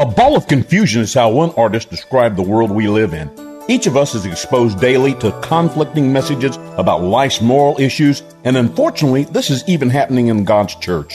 A 0.00 0.06
ball 0.06 0.34
of 0.34 0.46
confusion 0.46 1.02
is 1.02 1.12
how 1.12 1.28
one 1.28 1.52
artist 1.58 1.90
described 1.90 2.38
the 2.38 2.42
world 2.42 2.70
we 2.70 2.88
live 2.88 3.12
in. 3.12 3.30
Each 3.68 3.86
of 3.86 3.98
us 3.98 4.14
is 4.14 4.24
exposed 4.24 4.80
daily 4.80 5.12
to 5.16 5.38
conflicting 5.42 6.10
messages 6.10 6.56
about 6.78 7.02
life's 7.02 7.42
moral 7.42 7.78
issues, 7.78 8.22
and 8.44 8.56
unfortunately, 8.56 9.24
this 9.24 9.50
is 9.50 9.62
even 9.68 9.90
happening 9.90 10.28
in 10.28 10.44
God's 10.44 10.74
church. 10.76 11.12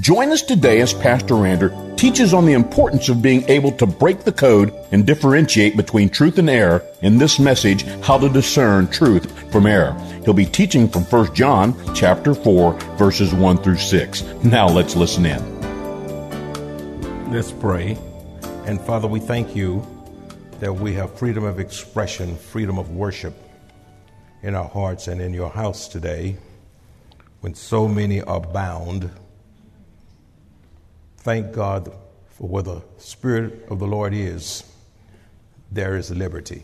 Join 0.00 0.32
us 0.32 0.42
today 0.42 0.80
as 0.80 0.92
Pastor 0.92 1.34
Rander 1.34 1.96
teaches 1.96 2.34
on 2.34 2.44
the 2.44 2.54
importance 2.54 3.08
of 3.08 3.22
being 3.22 3.48
able 3.48 3.70
to 3.70 3.86
break 3.86 4.24
the 4.24 4.32
code 4.32 4.74
and 4.90 5.06
differentiate 5.06 5.76
between 5.76 6.08
truth 6.08 6.36
and 6.36 6.50
error 6.50 6.84
in 7.02 7.18
this 7.18 7.38
message, 7.38 7.84
How 8.02 8.18
to 8.18 8.28
Discern 8.28 8.88
Truth 8.88 9.52
from 9.52 9.64
Error. 9.64 9.92
He'll 10.24 10.34
be 10.34 10.44
teaching 10.44 10.88
from 10.88 11.04
1 11.04 11.36
John 11.36 11.72
chapter 11.94 12.34
4 12.34 12.72
verses 12.96 13.32
1 13.32 13.58
through 13.58 13.76
6. 13.76 14.22
Now 14.42 14.66
let's 14.66 14.96
listen 14.96 15.24
in. 15.24 15.54
Let's 17.30 17.52
pray. 17.52 17.96
And 18.66 18.80
Father, 18.80 19.06
we 19.06 19.20
thank 19.20 19.54
you 19.54 19.86
that 20.60 20.72
we 20.72 20.94
have 20.94 21.18
freedom 21.18 21.44
of 21.44 21.60
expression, 21.60 22.34
freedom 22.34 22.78
of 22.78 22.92
worship 22.92 23.34
in 24.42 24.54
our 24.54 24.66
hearts 24.66 25.06
and 25.06 25.20
in 25.20 25.34
your 25.34 25.50
house 25.50 25.86
today 25.86 26.38
when 27.42 27.54
so 27.54 27.86
many 27.86 28.22
are 28.22 28.40
bound. 28.40 29.10
Thank 31.18 31.52
God 31.52 31.94
for 32.26 32.48
where 32.48 32.62
the 32.62 32.82
Spirit 32.96 33.66
of 33.68 33.80
the 33.80 33.86
Lord 33.86 34.14
is, 34.14 34.64
there 35.70 35.98
is 35.98 36.10
liberty. 36.10 36.62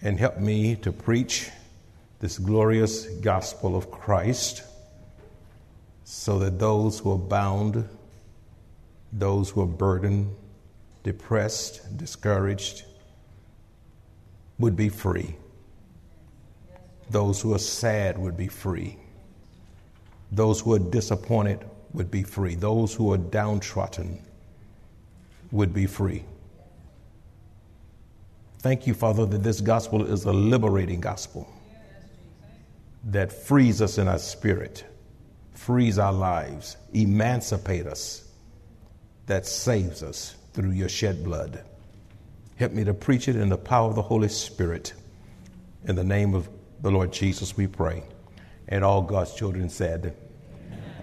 And 0.00 0.18
help 0.18 0.38
me 0.38 0.74
to 0.76 0.90
preach 0.90 1.50
this 2.20 2.38
glorious 2.38 3.04
gospel 3.20 3.76
of 3.76 3.90
Christ 3.90 4.62
so 6.04 6.38
that 6.38 6.58
those 6.58 7.00
who 7.00 7.12
are 7.12 7.18
bound 7.18 7.86
those 9.14 9.50
who 9.50 9.62
are 9.62 9.66
burdened, 9.66 10.34
depressed, 11.04 11.96
discouraged 11.96 12.84
would 14.58 14.76
be 14.76 14.88
free. 14.88 15.36
Those 17.10 17.40
who 17.40 17.54
are 17.54 17.58
sad 17.58 18.18
would 18.18 18.36
be 18.36 18.48
free. 18.48 18.96
Those 20.32 20.60
who 20.60 20.74
are 20.74 20.80
disappointed 20.80 21.64
would 21.92 22.10
be 22.10 22.24
free. 22.24 22.56
Those 22.56 22.92
who 22.92 23.12
are 23.12 23.18
downtrodden 23.18 24.20
would 25.52 25.72
be 25.72 25.86
free. 25.86 26.24
Thank 28.58 28.86
you, 28.86 28.94
Father, 28.94 29.26
that 29.26 29.44
this 29.44 29.60
gospel 29.60 30.04
is 30.04 30.24
a 30.24 30.32
liberating 30.32 31.00
gospel 31.00 31.48
that 33.04 33.30
frees 33.30 33.80
us 33.80 33.98
in 33.98 34.08
our 34.08 34.18
spirit, 34.18 34.84
frees 35.52 35.98
our 35.98 36.12
lives, 36.12 36.78
emancipate 36.94 37.86
us 37.86 38.23
that 39.26 39.46
saves 39.46 40.02
us 40.02 40.36
through 40.52 40.70
your 40.70 40.88
shed 40.88 41.24
blood. 41.24 41.62
Help 42.56 42.72
me 42.72 42.84
to 42.84 42.94
preach 42.94 43.28
it 43.28 43.36
in 43.36 43.48
the 43.48 43.56
power 43.56 43.88
of 43.88 43.96
the 43.96 44.02
Holy 44.02 44.28
Spirit. 44.28 44.92
In 45.86 45.96
the 45.96 46.04
name 46.04 46.34
of 46.34 46.48
the 46.82 46.90
Lord 46.90 47.12
Jesus, 47.12 47.56
we 47.56 47.66
pray. 47.66 48.02
And 48.68 48.84
all 48.84 49.02
God's 49.02 49.34
children 49.34 49.68
said, 49.68 50.16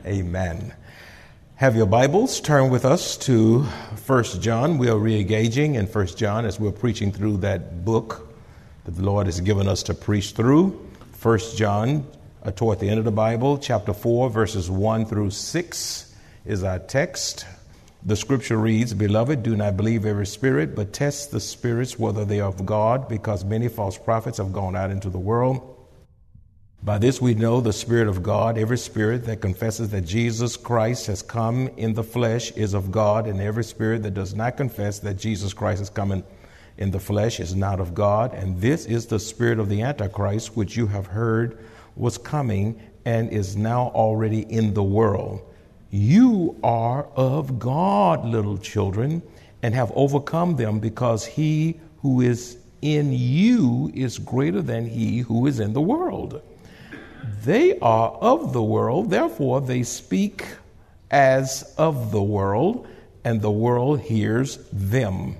Amen. 0.06 0.28
Amen. 0.28 0.74
Have 1.56 1.76
your 1.76 1.86
Bibles. 1.86 2.42
Turn 2.42 2.72
with 2.72 2.86
us 2.86 3.18
to 3.18 3.62
1 4.08 4.24
John. 4.40 4.80
We 4.80 4.90
are 4.90 4.98
re 4.98 5.20
engaging 5.20 5.76
in 5.76 5.86
1 5.86 6.08
John 6.08 6.46
as 6.46 6.60
we're 6.60 6.72
preaching 6.72 7.12
through 7.12 7.38
that 7.38 7.86
book 7.86 8.34
that 8.86 8.96
the 8.96 9.04
Lord 9.04 9.28
has 9.28 9.40
given 9.42 9.68
us 9.68 9.84
to 9.84 9.94
preach 9.94 10.32
through. 10.32 10.70
1 11.22 11.40
John, 11.56 12.08
uh, 12.42 12.50
toward 12.50 12.80
the 12.80 12.90
end 12.90 12.98
of 12.98 13.06
the 13.06 13.12
Bible, 13.12 13.60
chapter 13.60 13.94
4, 13.94 14.32
verses 14.32 14.72
1 14.72 15.06
through 15.06 15.30
6 15.30 16.16
is 16.46 16.64
our 16.64 16.80
text. 16.80 17.46
The 18.04 18.16
scripture 18.16 18.58
reads, 18.58 18.96
Beloved, 18.96 19.44
do 19.44 19.56
not 19.56 19.78
believe 19.78 20.08
every 20.08 20.26
spirit, 20.26 20.76
but 20.76 20.92
test 20.92 21.30
the 21.30 21.40
spirits 21.40 22.00
whether 22.00 22.26
they 22.26 22.40
are 22.40 22.50
of 22.50 22.66
God, 22.66 23.08
because 23.08 23.46
many 23.46 23.68
false 23.68 23.98
prophets 23.98 24.40
have 24.40 24.52
gone 24.52 24.76
out 24.76 24.90
into 24.90 25.10
the 25.10 25.20
world. 25.20 25.72
By 26.84 26.98
this 26.98 27.22
we 27.22 27.36
know 27.36 27.62
the 27.62 27.74
Spirit 27.74 28.08
of 28.08 28.24
God. 28.24 28.58
Every 28.58 28.78
spirit 28.78 29.26
that 29.26 29.40
confesses 29.40 29.90
that 29.90 30.02
Jesus 30.02 30.58
Christ 30.58 31.06
has 31.06 31.22
come 31.22 31.68
in 31.78 31.94
the 31.94 32.04
flesh 32.04 32.52
is 32.54 32.74
of 32.74 32.92
God, 32.92 33.28
and 33.28 33.40
every 33.40 33.64
spirit 33.64 34.02
that 34.02 34.16
does 34.16 34.34
not 34.34 34.58
confess 34.58 34.98
that 35.00 35.14
Jesus 35.14 35.54
Christ 35.54 35.78
has 35.78 35.92
come 35.92 36.12
in, 36.12 36.24
in 36.80 36.90
the 36.90 37.00
flesh 37.00 37.40
is 37.40 37.54
not 37.54 37.80
of 37.80 37.94
God. 37.94 38.34
And 38.34 38.60
this 38.60 38.88
is 38.88 39.06
the 39.06 39.20
spirit 39.20 39.60
of 39.60 39.70
the 39.70 39.84
Antichrist, 39.84 40.58
which 40.58 40.76
you 40.76 40.88
have 40.88 41.06
heard 41.06 41.60
was 41.96 42.18
coming 42.18 42.82
and 43.06 43.30
is 43.30 43.56
now 43.56 43.90
already 43.94 44.42
in 44.52 44.74
the 44.74 44.82
world. 44.84 45.42
You 45.92 46.58
are 46.64 47.04
of 47.18 47.60
God, 47.60 48.24
little 48.24 48.58
children, 48.58 49.22
and 49.62 49.76
have 49.76 49.92
overcome 49.94 50.56
them 50.56 50.80
because 50.80 51.26
he 51.26 51.80
who 52.02 52.22
is 52.22 52.58
in 52.82 53.12
you 53.12 53.92
is 53.94 54.18
greater 54.18 54.62
than 54.62 54.88
he 54.88 55.20
who 55.20 55.46
is 55.48 55.60
in 55.60 55.74
the 55.74 55.82
world. 55.82 56.42
They 57.44 57.78
are 57.80 58.10
of 58.10 58.54
the 58.54 58.64
world, 58.64 59.10
therefore 59.10 59.60
they 59.60 59.84
speak 59.84 60.46
as 61.12 61.76
of 61.78 62.12
the 62.12 62.24
world, 62.24 62.88
and 63.26 63.42
the 63.42 63.52
world 63.52 64.00
hears 64.00 64.60
them. 64.72 65.36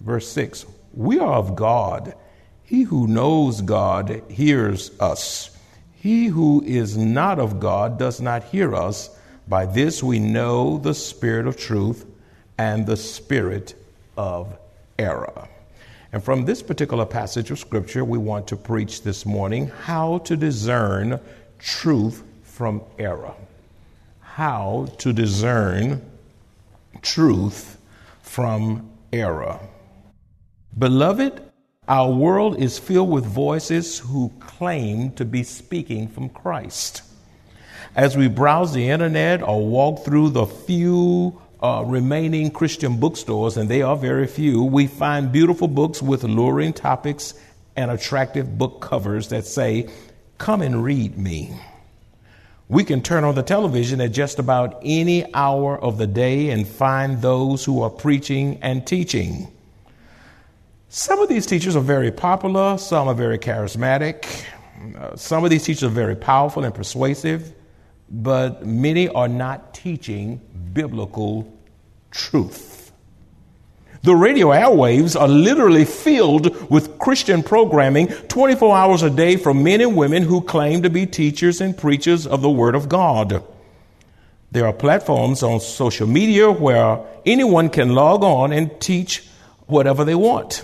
Verse 0.00 0.30
6 0.30 0.66
We 0.94 1.18
are 1.18 1.34
of 1.34 1.56
God. 1.56 2.14
He 2.62 2.82
who 2.82 3.08
knows 3.08 3.60
God 3.60 4.22
hears 4.28 4.90
us. 5.00 5.50
He 5.94 6.26
who 6.26 6.62
is 6.64 6.96
not 6.96 7.38
of 7.40 7.58
God 7.58 7.98
does 7.98 8.20
not 8.20 8.44
hear 8.44 8.74
us. 8.74 9.10
By 9.48 9.66
this 9.66 10.02
we 10.02 10.18
know 10.18 10.78
the 10.78 10.94
spirit 10.94 11.46
of 11.46 11.56
truth 11.56 12.06
and 12.58 12.86
the 12.86 12.96
spirit 12.96 13.74
of 14.16 14.56
error. 14.98 15.48
And 16.12 16.22
from 16.22 16.44
this 16.44 16.62
particular 16.62 17.04
passage 17.04 17.50
of 17.50 17.58
Scripture, 17.58 18.04
we 18.04 18.18
want 18.18 18.46
to 18.48 18.56
preach 18.56 19.02
this 19.02 19.26
morning 19.26 19.68
how 19.68 20.18
to 20.18 20.36
discern 20.36 21.20
truth 21.58 22.22
from 22.42 22.82
error. 22.98 23.34
How 24.20 24.88
to 24.98 25.12
discern 25.12 26.02
truth 27.02 27.78
from 28.22 28.90
error. 29.12 29.60
Beloved, 30.78 31.42
our 31.88 32.10
world 32.10 32.60
is 32.60 32.78
filled 32.78 33.10
with 33.10 33.24
voices 33.24 33.98
who 33.98 34.32
claim 34.40 35.12
to 35.12 35.24
be 35.24 35.42
speaking 35.42 36.08
from 36.08 36.28
Christ. 36.28 37.02
As 37.96 38.14
we 38.14 38.28
browse 38.28 38.74
the 38.74 38.90
internet 38.90 39.40
or 39.42 39.66
walk 39.66 40.04
through 40.04 40.28
the 40.28 40.44
few 40.44 41.40
uh, 41.62 41.82
remaining 41.86 42.50
Christian 42.50 43.00
bookstores, 43.00 43.56
and 43.56 43.70
they 43.70 43.80
are 43.80 43.96
very 43.96 44.26
few, 44.26 44.62
we 44.62 44.86
find 44.86 45.32
beautiful 45.32 45.66
books 45.66 46.02
with 46.02 46.22
alluring 46.22 46.74
topics 46.74 47.32
and 47.74 47.90
attractive 47.90 48.58
book 48.58 48.82
covers 48.82 49.30
that 49.30 49.46
say, 49.46 49.88
Come 50.36 50.60
and 50.60 50.84
read 50.84 51.16
me. 51.16 51.58
We 52.68 52.84
can 52.84 53.00
turn 53.00 53.24
on 53.24 53.34
the 53.34 53.42
television 53.42 54.02
at 54.02 54.12
just 54.12 54.38
about 54.38 54.78
any 54.82 55.32
hour 55.32 55.80
of 55.80 55.96
the 55.96 56.06
day 56.06 56.50
and 56.50 56.68
find 56.68 57.22
those 57.22 57.64
who 57.64 57.80
are 57.80 57.88
preaching 57.88 58.58
and 58.60 58.86
teaching. 58.86 59.48
Some 60.90 61.20
of 61.20 61.30
these 61.30 61.46
teachers 61.46 61.74
are 61.76 61.80
very 61.80 62.12
popular, 62.12 62.76
some 62.76 63.08
are 63.08 63.14
very 63.14 63.38
charismatic, 63.38 64.44
uh, 64.98 65.16
some 65.16 65.44
of 65.44 65.50
these 65.50 65.64
teachers 65.64 65.84
are 65.84 65.88
very 65.88 66.14
powerful 66.14 66.62
and 66.62 66.74
persuasive 66.74 67.54
but 68.08 68.64
many 68.64 69.08
are 69.08 69.28
not 69.28 69.74
teaching 69.74 70.40
biblical 70.72 71.52
truth. 72.10 72.92
The 74.02 74.14
radio 74.14 74.48
airwaves 74.48 75.20
are 75.20 75.26
literally 75.26 75.84
filled 75.84 76.70
with 76.70 76.98
Christian 76.98 77.42
programming 77.42 78.06
24 78.06 78.76
hours 78.76 79.02
a 79.02 79.10
day 79.10 79.36
from 79.36 79.64
men 79.64 79.80
and 79.80 79.96
women 79.96 80.22
who 80.22 80.42
claim 80.42 80.82
to 80.82 80.90
be 80.90 81.06
teachers 81.06 81.60
and 81.60 81.76
preachers 81.76 82.26
of 82.26 82.40
the 82.40 82.50
Word 82.50 82.76
of 82.76 82.88
God. 82.88 83.42
There 84.52 84.64
are 84.64 84.72
platforms 84.72 85.42
on 85.42 85.58
social 85.58 86.06
media 86.06 86.50
where 86.52 87.00
anyone 87.24 87.68
can 87.68 87.94
log 87.94 88.22
on 88.22 88.52
and 88.52 88.80
teach 88.80 89.26
whatever 89.66 90.04
they 90.04 90.14
want. 90.14 90.62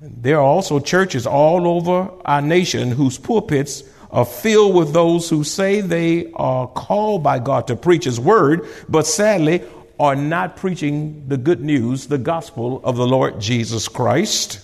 There 0.00 0.38
are 0.38 0.42
also 0.42 0.80
churches 0.80 1.26
all 1.26 1.68
over 1.68 2.10
our 2.24 2.40
nation 2.40 2.92
whose 2.92 3.18
pulpits 3.18 3.84
are 4.12 4.26
filled 4.26 4.74
with 4.74 4.92
those 4.92 5.28
who 5.30 5.42
say 5.42 5.80
they 5.80 6.30
are 6.32 6.66
called 6.66 7.22
by 7.22 7.38
God 7.38 7.66
to 7.68 7.76
preach 7.76 8.04
His 8.04 8.20
word, 8.20 8.68
but 8.88 9.06
sadly 9.06 9.62
are 9.98 10.14
not 10.14 10.56
preaching 10.56 11.28
the 11.28 11.36
good 11.36 11.60
news, 11.60 12.06
the 12.06 12.18
gospel 12.18 12.80
of 12.84 12.96
the 12.96 13.06
Lord 13.06 13.40
Jesus 13.40 13.88
Christ. 13.88 14.60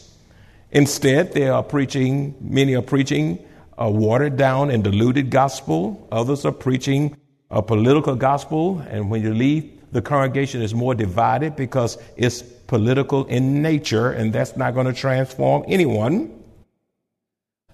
Instead, 0.71 1.33
they 1.33 1.49
are 1.49 1.63
preaching, 1.63 2.35
many 2.41 2.75
are 2.75 2.83
preaching 2.83 3.39
a 3.79 3.91
watered 3.91 4.37
down 4.37 4.71
and 4.71 4.85
diluted 4.85 5.31
gospel. 5.31 6.07
Others 6.13 6.45
are 6.45 6.53
preaching 6.53 7.17
a 7.51 7.63
political 7.63 8.17
gospel. 8.17 8.81
And 8.91 9.11
when 9.11 9.23
you 9.23 9.33
leave, 9.33 9.73
the 9.93 10.03
congregation 10.03 10.61
is 10.61 10.75
more 10.75 10.95
divided 10.95 11.57
because 11.57 11.97
it's 12.17 12.43
political 12.43 13.25
in 13.27 13.63
nature, 13.63 14.11
and 14.11 14.33
that's 14.33 14.57
not 14.57 14.75
going 14.75 14.87
to 14.87 14.93
transform 14.93 15.65
anyone. 15.69 16.38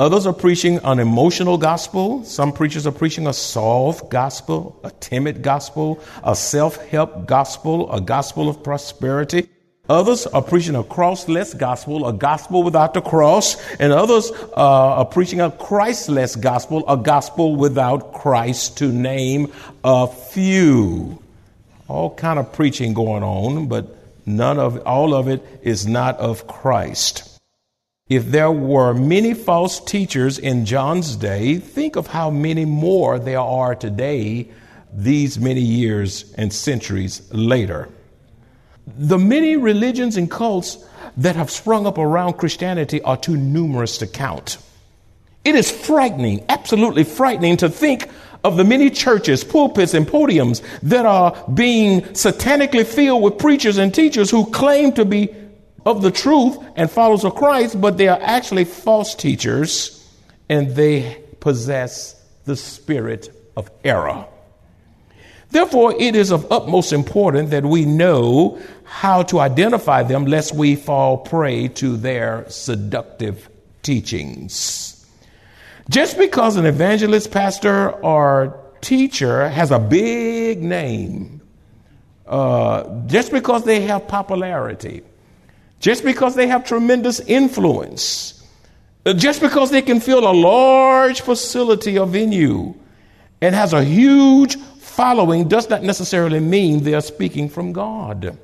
Others 0.00 0.26
are 0.26 0.32
preaching 0.32 0.80
an 0.82 0.98
emotional 0.98 1.56
gospel. 1.56 2.24
Some 2.24 2.52
preachers 2.52 2.84
are 2.84 2.90
preaching 2.90 3.28
a 3.28 3.32
soft 3.32 4.10
gospel, 4.10 4.80
a 4.82 4.90
timid 4.90 5.40
gospel, 5.40 6.00
a 6.24 6.34
self 6.34 6.84
help 6.88 7.26
gospel, 7.26 7.92
a 7.92 8.00
gospel 8.00 8.48
of 8.48 8.60
prosperity. 8.64 9.48
Others 9.88 10.26
are 10.26 10.42
preaching 10.42 10.74
a 10.74 10.82
crossless 10.82 11.56
gospel, 11.56 12.08
a 12.08 12.12
gospel 12.12 12.64
without 12.64 12.92
the 12.94 13.02
cross, 13.02 13.56
and 13.78 13.92
others 13.92 14.32
uh, 14.32 14.54
are 14.56 15.04
preaching 15.04 15.40
a 15.40 15.52
Christless 15.52 16.34
gospel, 16.34 16.82
a 16.88 16.96
gospel 16.96 17.54
without 17.54 18.14
Christ, 18.14 18.78
to 18.78 18.90
name 18.90 19.52
a 19.84 20.08
few. 20.08 21.22
All 21.86 22.12
kind 22.12 22.40
of 22.40 22.52
preaching 22.52 22.94
going 22.94 23.22
on, 23.22 23.68
but 23.68 23.96
none 24.26 24.58
of 24.58 24.84
all 24.88 25.14
of 25.14 25.28
it 25.28 25.40
is 25.62 25.86
not 25.86 26.18
of 26.18 26.48
Christ. 26.48 27.33
If 28.10 28.26
there 28.26 28.52
were 28.52 28.92
many 28.92 29.32
false 29.32 29.80
teachers 29.80 30.38
in 30.38 30.66
John's 30.66 31.16
day, 31.16 31.56
think 31.56 31.96
of 31.96 32.06
how 32.06 32.28
many 32.28 32.66
more 32.66 33.18
there 33.18 33.40
are 33.40 33.74
today, 33.74 34.50
these 34.92 35.38
many 35.38 35.62
years 35.62 36.30
and 36.34 36.52
centuries 36.52 37.22
later. 37.32 37.88
The 38.86 39.16
many 39.16 39.56
religions 39.56 40.18
and 40.18 40.30
cults 40.30 40.84
that 41.16 41.34
have 41.36 41.50
sprung 41.50 41.86
up 41.86 41.96
around 41.96 42.34
Christianity 42.34 43.00
are 43.00 43.16
too 43.16 43.38
numerous 43.38 43.96
to 43.96 44.06
count. 44.06 44.58
It 45.42 45.54
is 45.54 45.70
frightening, 45.70 46.44
absolutely 46.50 47.04
frightening 47.04 47.56
to 47.56 47.70
think 47.70 48.10
of 48.44 48.58
the 48.58 48.64
many 48.64 48.90
churches, 48.90 49.42
pulpits, 49.44 49.94
and 49.94 50.06
podiums 50.06 50.60
that 50.82 51.06
are 51.06 51.42
being 51.54 52.02
satanically 52.12 52.84
filled 52.84 53.22
with 53.22 53.38
preachers 53.38 53.78
and 53.78 53.94
teachers 53.94 54.30
who 54.30 54.44
claim 54.50 54.92
to 54.92 55.06
be 55.06 55.34
of 55.86 56.02
the 56.02 56.10
truth 56.10 56.56
and 56.76 56.90
followers 56.90 57.24
of 57.24 57.34
Christ, 57.34 57.80
but 57.80 57.96
they 57.98 58.08
are 58.08 58.20
actually 58.20 58.64
false 58.64 59.14
teachers 59.14 60.00
and 60.48 60.74
they 60.74 61.22
possess 61.40 62.20
the 62.44 62.56
spirit 62.56 63.30
of 63.56 63.70
error. 63.84 64.26
Therefore, 65.50 65.94
it 66.00 66.16
is 66.16 66.32
of 66.32 66.50
utmost 66.50 66.92
importance 66.92 67.50
that 67.50 67.64
we 67.64 67.84
know 67.84 68.58
how 68.84 69.22
to 69.24 69.38
identify 69.38 70.02
them 70.02 70.26
lest 70.26 70.54
we 70.54 70.74
fall 70.74 71.18
prey 71.18 71.68
to 71.68 71.96
their 71.96 72.44
seductive 72.48 73.48
teachings. 73.82 75.06
Just 75.88 76.18
because 76.18 76.56
an 76.56 76.66
evangelist, 76.66 77.30
pastor, 77.30 77.90
or 77.90 78.58
teacher 78.80 79.48
has 79.48 79.70
a 79.70 79.78
big 79.78 80.62
name, 80.62 81.40
uh, 82.26 83.06
just 83.06 83.30
because 83.30 83.64
they 83.64 83.82
have 83.82 84.08
popularity, 84.08 85.02
just 85.84 86.02
because 86.02 86.34
they 86.34 86.46
have 86.46 86.64
tremendous 86.64 87.20
influence, 87.20 88.42
uh, 89.04 89.12
just 89.12 89.42
because 89.42 89.70
they 89.70 89.82
can 89.82 90.00
fill 90.00 90.26
a 90.26 90.32
large 90.32 91.20
facility 91.20 91.98
or 91.98 92.06
venue 92.06 92.72
and 93.42 93.54
has 93.54 93.74
a 93.74 93.84
huge 93.84 94.56
following, 94.78 95.46
does 95.46 95.68
not 95.68 95.82
necessarily 95.82 96.40
mean 96.40 96.84
they 96.84 96.94
are 96.94 97.02
speaking 97.02 97.50
from 97.50 97.74
God. 97.74 98.38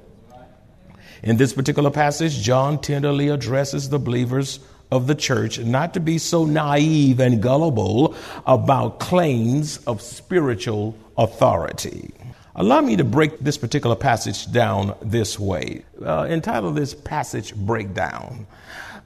In 1.22 1.38
this 1.38 1.54
particular 1.54 1.90
passage, 1.90 2.42
John 2.42 2.78
tenderly 2.78 3.28
addresses 3.28 3.88
the 3.88 3.98
believers 3.98 4.60
of 4.92 5.06
the 5.06 5.14
church 5.14 5.58
not 5.58 5.94
to 5.94 6.00
be 6.00 6.18
so 6.18 6.44
naive 6.44 7.20
and 7.20 7.42
gullible 7.42 8.14
about 8.46 9.00
claims 9.00 9.78
of 9.86 10.02
spiritual 10.02 10.94
authority. 11.16 12.12
Allow 12.54 12.80
me 12.80 12.96
to 12.96 13.04
break 13.04 13.38
this 13.38 13.56
particular 13.56 13.96
passage 13.96 14.50
down 14.50 14.96
this 15.02 15.38
way. 15.38 15.84
Uh, 16.04 16.26
entitle 16.28 16.72
this 16.72 16.94
passage 16.94 17.54
Breakdown. 17.54 18.46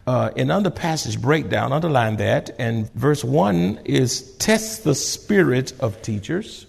Uh, 0.07 0.31
and 0.37 0.53
under 0.53 0.71
passage 0.71 1.21
breakdown, 1.21 1.73
underline 1.73 2.17
that. 2.17 2.55
And 2.59 2.93
verse 2.93 3.25
1 3.25 3.81
is 3.85 4.37
test 4.37 4.85
the 4.85 4.95
spirit 4.95 5.73
of 5.81 6.03
teachers. 6.03 6.67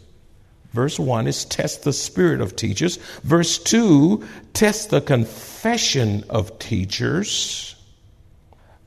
Verse 0.71 0.97
1 0.97 1.27
is 1.27 1.45
test 1.45 1.83
the 1.83 1.93
spirit 1.93 2.39
of 2.39 2.55
teachers. 2.55 2.97
Verse 3.23 3.57
2, 3.59 4.25
test 4.53 4.89
the 4.89 5.01
confession 5.01 6.23
of 6.29 6.59
teachers. 6.59 7.75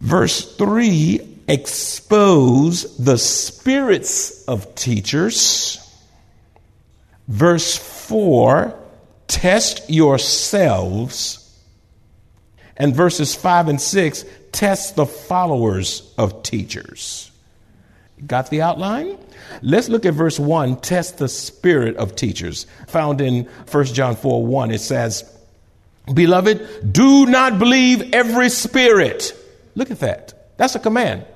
Verse 0.01 0.57
3, 0.57 1.39
expose 1.49 2.97
the 2.97 3.19
spirits 3.19 4.45
of 4.45 4.75
teachers. 4.75 5.85
Verse 7.29 7.77
4 7.77 8.75
test 9.29 9.89
yourselves. 9.89 11.45
And 12.77 12.95
verses 12.95 13.35
5 13.35 13.69
and 13.69 13.81
6 13.81 14.25
test 14.53 14.97
the 14.97 15.07
followers 15.07 16.13
of 16.17 16.43
teachers. 16.43 17.31
Got 18.27 18.51
the 18.51 18.63
outline? 18.63 19.19
Let's 19.63 19.89
look 19.89 20.07
at 20.07 20.15
verse 20.15 20.39
1 20.39 20.81
test 20.81 21.19
the 21.19 21.29
spirit 21.29 21.97
of 21.97 22.17
teachers. 22.17 22.67
Found 22.89 23.21
in 23.21 23.45
1 23.71 23.85
John 23.87 24.17
4 24.17 24.47
1, 24.47 24.71
it 24.71 24.81
says, 24.81 25.31
Beloved, 26.13 26.93
do 26.93 27.27
not 27.27 27.59
believe 27.59 28.15
every 28.15 28.49
spirit. 28.49 29.35
Look 29.75 29.91
at 29.91 30.01
that. 30.01 30.57
That's 30.57 30.75
a 30.75 30.81
command. 30.81 31.27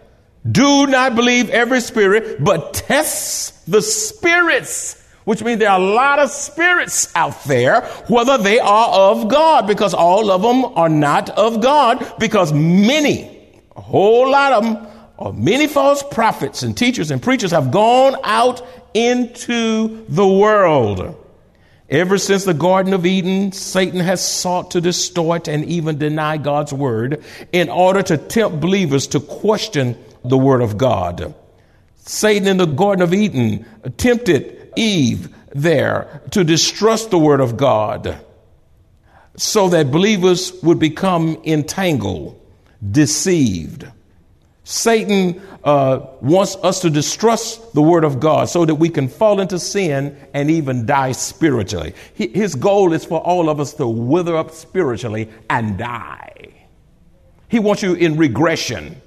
Do 0.51 0.87
not 0.87 1.15
believe 1.15 1.51
every 1.51 1.81
spirit, 1.81 2.43
but 2.43 2.75
test 2.75 3.71
the 3.71 3.83
spirits 3.83 5.02
which 5.25 5.43
means 5.43 5.59
there 5.59 5.71
are 5.71 5.81
a 5.81 5.85
lot 5.85 6.19
of 6.19 6.31
spirits 6.31 7.13
out 7.15 7.45
there, 7.45 7.83
whether 8.09 8.39
they 8.39 8.59
are 8.59 9.13
of 9.13 9.29
God, 9.29 9.67
because 9.67 9.95
all 9.95 10.31
of 10.31 10.43
them 10.43 10.65
are 10.77 10.89
not 10.89 11.31
of 11.31 11.61
God, 11.61 12.15
because 12.19 12.53
many, 12.53 13.61
a 13.77 13.81
whole 13.81 14.31
lot 14.31 14.53
of 14.53 14.65
them, 14.65 14.87
or 15.17 15.33
many 15.33 15.67
false 15.67 16.03
prophets 16.03 16.63
and 16.63 16.77
teachers 16.77 17.11
and 17.11 17.23
preachers 17.23 17.53
have 17.53 17.71
gone 17.71 18.17
out 18.25 18.67
into 18.95 20.05
the 20.09 20.27
world. 20.27 21.17
Ever 21.89 22.17
since 22.17 22.45
the 22.45 22.55
Garden 22.55 22.95
of 22.95 23.05
Eden, 23.05 23.53
Satan 23.53 24.01
has 24.01 24.27
sought 24.27 24.71
to 24.71 24.81
distort 24.81 25.47
and 25.47 25.65
even 25.67 25.99
deny 25.99 26.39
God's 26.39 26.73
word 26.73 27.23
in 27.53 27.69
order 27.69 28.03
to 28.03 28.17
tempt 28.17 28.61
believers 28.61 29.07
to 29.09 29.21
question 29.21 30.03
the 30.25 30.39
word 30.39 30.63
of 30.63 30.79
God. 30.79 31.35
Satan 31.97 32.49
in 32.49 32.57
the 32.57 32.67
Garden 32.67 33.03
of 33.03 33.13
Eden 33.13 33.67
attempted 33.85 34.62
Eve 34.77 35.35
there 35.55 36.23
to 36.31 36.45
distrust 36.45 37.11
the 37.11 37.19
word 37.19 37.41
of 37.41 37.57
God 37.57 38.19
so 39.37 39.69
that 39.69 39.91
believers 39.91 40.53
would 40.63 40.79
become 40.79 41.41
entangled, 41.45 42.41
deceived. 42.91 43.87
Satan 44.65 45.43
uh, 45.65 46.07
wants 46.21 46.57
us 46.57 46.81
to 46.81 46.91
distrust 46.91 47.75
the 47.75 47.83
word 47.83 48.05
of 48.05 48.21
God 48.21 48.49
so 48.49 48.65
that 48.65 48.77
we 48.77 48.89
can 48.89 49.09
fall 49.09 49.41
into 49.41 49.59
sin 49.59 50.17
and 50.33 50.51
even 50.51 50.87
die 50.87 51.13
spiritually. 51.13 51.95
His 52.15 52.55
goal 52.55 52.93
is 52.93 53.05
for 53.05 53.21
all 53.21 53.49
of 53.49 53.59
us 53.59 53.75
to 53.75 53.87
wither 53.87 54.37
up 54.37 54.53
spiritually 54.53 55.29
and 55.51 55.79
die. 55.79 56.53
He 57.49 57.59
wants 57.59 57.83
you 57.83 57.95
in 57.95 58.17
regression. 58.17 59.01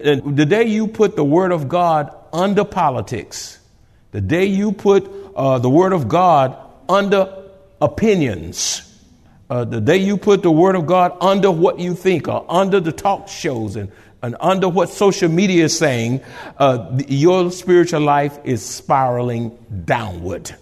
And 0.00 0.36
the 0.36 0.46
day 0.46 0.64
you 0.64 0.86
put 0.86 1.16
the 1.16 1.24
word 1.24 1.52
of 1.52 1.68
God 1.68 2.14
under 2.32 2.64
politics, 2.64 3.57
the 4.10 4.20
day 4.20 4.46
you 4.46 4.72
put 4.72 5.10
uh, 5.36 5.58
the 5.58 5.68
Word 5.70 5.92
of 5.92 6.08
God 6.08 6.56
under 6.88 7.44
opinions, 7.80 8.82
uh, 9.50 9.64
the 9.64 9.80
day 9.80 9.98
you 9.98 10.16
put 10.16 10.42
the 10.42 10.50
Word 10.50 10.76
of 10.76 10.86
God 10.86 11.16
under 11.20 11.50
what 11.50 11.78
you 11.78 11.94
think 11.94 12.28
or 12.28 12.44
under 12.48 12.80
the 12.80 12.92
talk 12.92 13.28
shows 13.28 13.76
and, 13.76 13.90
and 14.22 14.36
under 14.40 14.68
what 14.68 14.88
social 14.88 15.28
media 15.28 15.64
is 15.64 15.76
saying, 15.76 16.20
uh, 16.56 16.98
your 17.06 17.50
spiritual 17.50 18.00
life 18.00 18.38
is 18.44 18.64
spiraling 18.64 19.56
downward. 19.84 20.54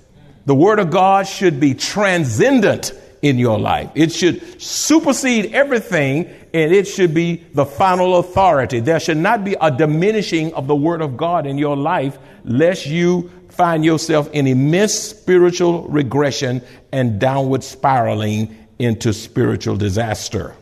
The 0.46 0.54
Word 0.54 0.78
of 0.78 0.90
God 0.90 1.26
should 1.26 1.58
be 1.58 1.74
transcendent 1.74 2.92
in 3.22 3.38
your 3.38 3.58
life. 3.58 3.90
It 3.94 4.12
should 4.12 4.60
supersede 4.60 5.54
everything 5.54 6.26
and 6.52 6.72
it 6.72 6.86
should 6.86 7.14
be 7.14 7.44
the 7.54 7.66
final 7.66 8.18
authority. 8.18 8.80
There 8.80 9.00
should 9.00 9.16
not 9.16 9.44
be 9.44 9.56
a 9.60 9.70
diminishing 9.70 10.54
of 10.54 10.66
the 10.66 10.76
Word 10.76 11.02
of 11.02 11.16
God 11.16 11.46
in 11.46 11.58
your 11.58 11.76
life 11.76 12.18
lest 12.44 12.86
you 12.86 13.30
find 13.48 13.84
yourself 13.84 14.28
in 14.32 14.46
immense 14.46 14.94
spiritual 14.94 15.88
regression 15.88 16.62
and 16.92 17.18
downward 17.18 17.64
spiraling 17.64 18.56
into 18.78 19.12
spiritual 19.12 19.76
disaster. 19.76 20.54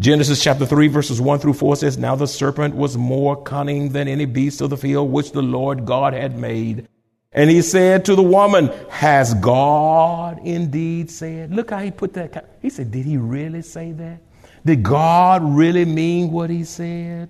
Genesis 0.00 0.42
chapter 0.42 0.66
3, 0.66 0.88
verses 0.88 1.20
1 1.20 1.38
through 1.38 1.52
4 1.52 1.76
says, 1.76 1.96
Now 1.96 2.16
the 2.16 2.26
serpent 2.26 2.74
was 2.74 2.96
more 2.96 3.40
cunning 3.40 3.90
than 3.90 4.08
any 4.08 4.24
beast 4.24 4.60
of 4.60 4.70
the 4.70 4.76
field 4.76 5.12
which 5.12 5.30
the 5.32 5.42
Lord 5.42 5.84
God 5.84 6.14
had 6.14 6.36
made. 6.36 6.88
And 7.34 7.50
he 7.50 7.62
said 7.62 8.04
to 8.04 8.14
the 8.14 8.22
woman, 8.22 8.70
Has 8.90 9.34
God 9.34 10.40
indeed 10.44 11.10
said? 11.10 11.52
Look 11.52 11.70
how 11.70 11.78
he 11.78 11.90
put 11.90 12.14
that. 12.14 12.58
He 12.62 12.70
said, 12.70 12.90
Did 12.90 13.04
he 13.04 13.16
really 13.16 13.62
say 13.62 13.92
that? 13.92 14.20
Did 14.64 14.82
God 14.82 15.42
really 15.42 15.84
mean 15.84 16.30
what 16.30 16.48
he 16.48 16.64
said? 16.64 17.28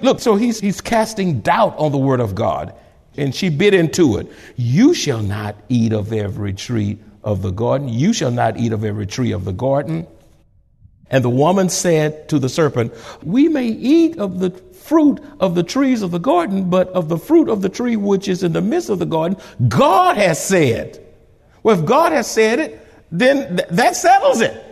Look, 0.00 0.20
so 0.20 0.36
he's, 0.36 0.60
he's 0.60 0.80
casting 0.80 1.40
doubt 1.40 1.76
on 1.76 1.92
the 1.92 1.98
word 1.98 2.20
of 2.20 2.34
God. 2.34 2.74
And 3.16 3.34
she 3.34 3.48
bit 3.48 3.74
into 3.74 4.18
it. 4.18 4.30
You 4.56 4.94
shall 4.94 5.22
not 5.22 5.56
eat 5.68 5.92
of 5.92 6.12
every 6.12 6.52
tree 6.52 6.98
of 7.24 7.42
the 7.42 7.50
garden. 7.50 7.88
You 7.88 8.12
shall 8.12 8.30
not 8.30 8.56
eat 8.56 8.72
of 8.72 8.84
every 8.84 9.06
tree 9.06 9.32
of 9.32 9.44
the 9.44 9.52
garden. 9.52 10.06
And 11.10 11.24
the 11.24 11.30
woman 11.30 11.68
said 11.68 12.28
to 12.28 12.38
the 12.38 12.48
serpent, 12.48 12.94
We 13.22 13.48
may 13.48 13.66
eat 13.66 14.18
of 14.18 14.38
the 14.38 14.50
fruit 14.88 15.20
of 15.38 15.54
the 15.54 15.62
trees 15.62 16.02
of 16.02 16.10
the 16.10 16.18
garden, 16.18 16.70
but 16.70 16.88
of 16.88 17.08
the 17.08 17.18
fruit 17.18 17.48
of 17.48 17.60
the 17.62 17.68
tree 17.68 17.96
which 17.96 18.26
is 18.26 18.42
in 18.42 18.52
the 18.52 18.62
midst 18.62 18.88
of 18.88 18.98
the 18.98 19.06
garden, 19.06 19.38
God 19.68 20.16
has 20.16 20.42
said. 20.42 21.04
Well, 21.62 21.78
if 21.78 21.84
God 21.84 22.12
has 22.12 22.30
said 22.30 22.58
it, 22.58 22.86
then 23.12 23.56
th- 23.56 23.68
that 23.70 23.96
settles 23.96 24.40
it. 24.40 24.64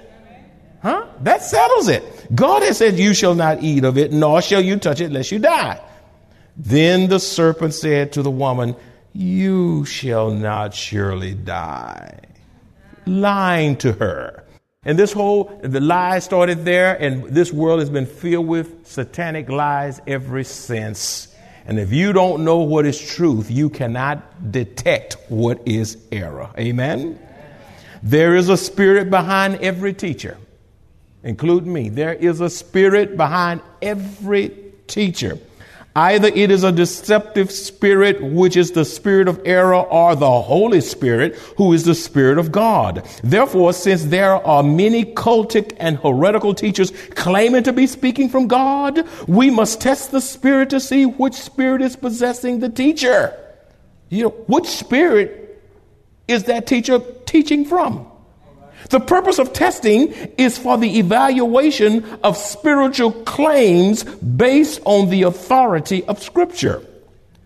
Huh? 0.82 1.06
That 1.22 1.42
settles 1.42 1.88
it. 1.88 2.02
God 2.34 2.62
has 2.62 2.78
said, 2.78 2.98
You 2.98 3.12
shall 3.12 3.34
not 3.34 3.62
eat 3.62 3.84
of 3.84 3.98
it, 3.98 4.12
nor 4.12 4.40
shall 4.40 4.62
you 4.62 4.76
touch 4.76 5.00
it, 5.00 5.10
lest 5.10 5.32
you 5.32 5.38
die. 5.38 5.80
Then 6.56 7.08
the 7.08 7.20
serpent 7.20 7.74
said 7.74 8.12
to 8.12 8.22
the 8.22 8.30
woman, 8.30 8.76
You 9.12 9.84
shall 9.84 10.30
not 10.30 10.74
surely 10.74 11.34
die. 11.34 12.20
Lying 13.04 13.76
to 13.78 13.92
her. 13.92 14.45
And 14.86 14.96
this 14.96 15.12
whole, 15.12 15.58
the 15.64 15.80
lie 15.80 16.20
started 16.20 16.64
there, 16.64 16.94
and 16.94 17.24
this 17.24 17.52
world 17.52 17.80
has 17.80 17.90
been 17.90 18.06
filled 18.06 18.46
with 18.46 18.86
satanic 18.86 19.48
lies 19.48 20.00
ever 20.06 20.44
since. 20.44 21.34
And 21.66 21.80
if 21.80 21.92
you 21.92 22.12
don't 22.12 22.44
know 22.44 22.58
what 22.58 22.86
is 22.86 22.96
truth, 22.96 23.50
you 23.50 23.68
cannot 23.68 24.52
detect 24.52 25.16
what 25.28 25.60
is 25.66 25.98
error. 26.12 26.50
Amen? 26.56 27.18
There 28.04 28.36
is 28.36 28.48
a 28.48 28.56
spirit 28.56 29.10
behind 29.10 29.56
every 29.56 29.92
teacher, 29.92 30.38
including 31.24 31.72
me. 31.72 31.88
There 31.88 32.14
is 32.14 32.40
a 32.40 32.48
spirit 32.48 33.16
behind 33.16 33.62
every 33.82 34.52
teacher. 34.86 35.40
Either 35.96 36.28
it 36.28 36.50
is 36.50 36.62
a 36.62 36.70
deceptive 36.70 37.50
spirit, 37.50 38.22
which 38.22 38.54
is 38.54 38.72
the 38.72 38.84
spirit 38.84 39.28
of 39.28 39.40
error, 39.46 39.76
or 39.76 40.14
the 40.14 40.42
Holy 40.42 40.82
Spirit, 40.82 41.34
who 41.56 41.72
is 41.72 41.84
the 41.84 41.94
Spirit 41.94 42.36
of 42.36 42.52
God. 42.52 43.02
Therefore, 43.24 43.72
since 43.72 44.04
there 44.04 44.34
are 44.46 44.62
many 44.62 45.06
cultic 45.06 45.74
and 45.80 45.96
heretical 45.96 46.52
teachers 46.52 46.92
claiming 47.14 47.62
to 47.62 47.72
be 47.72 47.86
speaking 47.86 48.28
from 48.28 48.46
God, 48.46 49.08
we 49.26 49.48
must 49.48 49.80
test 49.80 50.10
the 50.10 50.20
spirit 50.20 50.68
to 50.68 50.80
see 50.80 51.06
which 51.06 51.32
spirit 51.32 51.80
is 51.80 51.96
possessing 51.96 52.60
the 52.60 52.68
teacher. 52.68 53.34
You 54.10 54.24
know, 54.24 54.30
which 54.48 54.66
spirit 54.66 55.62
is 56.28 56.44
that 56.44 56.66
teacher 56.66 57.00
teaching 57.24 57.64
from? 57.64 58.06
The 58.90 59.00
purpose 59.00 59.38
of 59.38 59.52
testing 59.52 60.12
is 60.38 60.58
for 60.58 60.78
the 60.78 60.98
evaluation 60.98 62.04
of 62.22 62.36
spiritual 62.36 63.12
claims 63.12 64.04
based 64.04 64.80
on 64.84 65.10
the 65.10 65.22
authority 65.22 66.04
of 66.04 66.22
Scripture. 66.22 66.82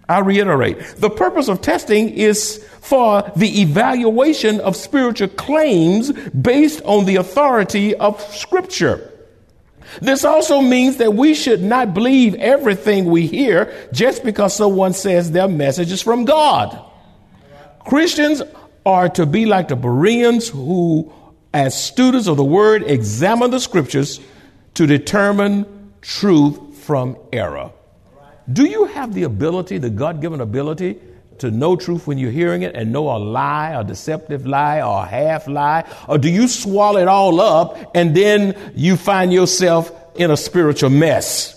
I 0.08 0.18
reiterate, 0.18 0.80
the 0.96 1.08
purpose 1.08 1.48
of 1.48 1.62
testing 1.62 2.08
is 2.10 2.66
for 2.80 3.30
the 3.36 3.62
evaluation 3.62 4.60
of 4.60 4.74
spiritual 4.74 5.28
claims 5.28 6.10
based 6.30 6.82
on 6.84 7.04
the 7.04 7.16
authority 7.16 7.94
of 7.94 8.20
Scripture. 8.34 9.06
This 10.00 10.24
also 10.24 10.60
means 10.60 10.96
that 10.96 11.14
we 11.14 11.34
should 11.34 11.62
not 11.62 11.94
believe 11.94 12.34
everything 12.34 13.06
we 13.06 13.26
hear 13.26 13.72
just 13.92 14.24
because 14.24 14.54
someone 14.54 14.92
says 14.92 15.30
their 15.30 15.48
message 15.48 15.92
is 15.92 16.02
from 16.02 16.24
God. 16.24 16.78
Christians 17.86 18.42
are 18.84 19.08
to 19.10 19.26
be 19.26 19.46
like 19.46 19.68
the 19.68 19.76
Bereans 19.76 20.48
who 20.48 21.12
as 21.52 21.80
students 21.80 22.28
of 22.28 22.36
the 22.36 22.44
word, 22.44 22.84
examine 22.84 23.50
the 23.50 23.60
scriptures 23.60 24.20
to 24.74 24.86
determine 24.86 25.92
truth 26.00 26.76
from 26.78 27.16
error. 27.32 27.72
Do 28.52 28.64
you 28.64 28.86
have 28.86 29.14
the 29.14 29.24
ability, 29.24 29.78
the 29.78 29.90
God 29.90 30.20
given 30.20 30.40
ability, 30.40 30.98
to 31.38 31.50
know 31.50 31.74
truth 31.74 32.06
when 32.06 32.18
you're 32.18 32.30
hearing 32.30 32.62
it 32.62 32.74
and 32.74 32.92
know 32.92 33.10
a 33.10 33.18
lie, 33.18 33.70
a 33.70 33.82
deceptive 33.82 34.46
lie, 34.46 34.82
or 34.82 35.02
a 35.02 35.06
half 35.06 35.48
lie? 35.48 35.84
Or 36.06 36.18
do 36.18 36.28
you 36.28 36.46
swallow 36.48 37.00
it 37.00 37.08
all 37.08 37.40
up 37.40 37.92
and 37.94 38.14
then 38.14 38.72
you 38.74 38.96
find 38.96 39.32
yourself 39.32 39.92
in 40.16 40.30
a 40.30 40.36
spiritual 40.36 40.90
mess? 40.90 41.56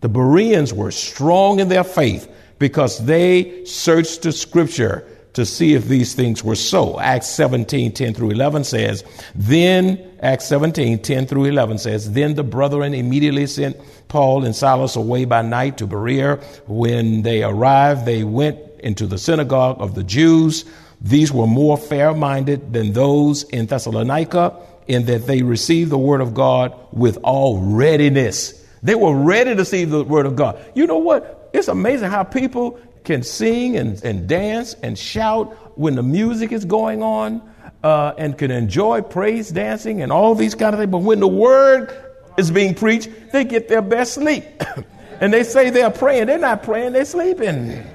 The 0.00 0.08
Bereans 0.08 0.72
were 0.72 0.90
strong 0.90 1.60
in 1.60 1.68
their 1.68 1.84
faith 1.84 2.30
because 2.58 3.04
they 3.04 3.64
searched 3.64 4.22
the 4.22 4.32
scripture 4.32 5.06
to 5.34 5.44
see 5.44 5.74
if 5.74 5.86
these 5.86 6.14
things 6.14 6.42
were 6.42 6.54
so. 6.54 6.98
Acts 6.98 7.28
17, 7.28 7.92
10 7.92 8.14
through 8.14 8.30
11 8.30 8.64
says, 8.64 9.04
Then, 9.34 10.12
Acts 10.20 10.46
17, 10.46 11.02
10 11.02 11.26
through 11.26 11.44
11 11.44 11.78
says, 11.78 12.12
Then 12.12 12.34
the 12.34 12.44
brethren 12.44 12.94
immediately 12.94 13.46
sent 13.46 13.76
Paul 14.08 14.44
and 14.44 14.54
Silas 14.54 14.96
away 14.96 15.24
by 15.24 15.42
night 15.42 15.78
to 15.78 15.86
Berea. 15.86 16.36
When 16.66 17.22
they 17.22 17.42
arrived, 17.42 18.06
they 18.06 18.22
went 18.22 18.58
into 18.78 19.06
the 19.06 19.18
synagogue 19.18 19.76
of 19.80 19.94
the 19.96 20.04
Jews. 20.04 20.64
These 21.00 21.32
were 21.32 21.48
more 21.48 21.76
fair 21.76 22.14
minded 22.14 22.72
than 22.72 22.92
those 22.92 23.42
in 23.44 23.66
Thessalonica, 23.66 24.56
in 24.86 25.06
that 25.06 25.26
they 25.26 25.42
received 25.42 25.90
the 25.90 25.98
word 25.98 26.20
of 26.20 26.32
God 26.32 26.74
with 26.92 27.18
all 27.24 27.58
readiness. 27.58 28.64
They 28.84 28.94
were 28.94 29.16
ready 29.16 29.50
to 29.50 29.56
receive 29.56 29.90
the 29.90 30.04
word 30.04 30.26
of 30.26 30.36
God. 30.36 30.62
You 30.74 30.86
know 30.86 30.98
what? 30.98 31.50
It's 31.52 31.68
amazing 31.68 32.10
how 32.10 32.22
people 32.22 32.78
can 33.04 33.22
sing 33.22 33.76
and, 33.76 34.02
and 34.02 34.26
dance 34.26 34.74
and 34.82 34.98
shout 34.98 35.78
when 35.78 35.94
the 35.94 36.02
music 36.02 36.52
is 36.52 36.64
going 36.64 37.02
on 37.02 37.42
uh, 37.82 38.14
and 38.16 38.36
can 38.36 38.50
enjoy 38.50 39.02
praise 39.02 39.50
dancing 39.50 40.00
and 40.02 40.10
all 40.10 40.34
these 40.34 40.54
kind 40.54 40.74
of 40.74 40.80
things. 40.80 40.90
But 40.90 41.02
when 41.02 41.20
the 41.20 41.28
word 41.28 41.94
is 42.38 42.50
being 42.50 42.74
preached, 42.74 43.10
they 43.30 43.44
get 43.44 43.68
their 43.68 43.82
best 43.82 44.14
sleep. 44.14 44.44
and 45.20 45.32
they 45.32 45.44
say 45.44 45.70
they're 45.70 45.90
praying. 45.90 46.26
They're 46.26 46.38
not 46.38 46.62
praying, 46.62 46.94
they're 46.94 47.04
sleeping. 47.04 47.86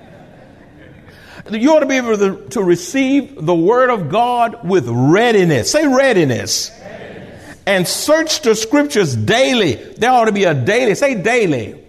You 1.49 1.73
ought 1.73 1.79
to 1.79 1.87
be 1.87 1.97
able 1.97 2.15
to, 2.15 2.47
to 2.49 2.63
receive 2.63 3.43
the 3.43 3.55
word 3.55 3.89
of 3.89 4.09
God 4.09 4.67
with 4.67 4.87
readiness. 4.87 5.71
Say 5.71 5.87
readiness. 5.87 6.69
readiness. 6.79 7.57
And 7.65 7.87
search 7.87 8.41
the 8.41 8.53
scriptures 8.53 9.15
daily. 9.15 9.73
There 9.73 10.11
ought 10.11 10.25
to 10.25 10.31
be 10.31 10.43
a 10.43 10.53
daily, 10.53 10.93
say 10.93 11.15
daily 11.19 11.88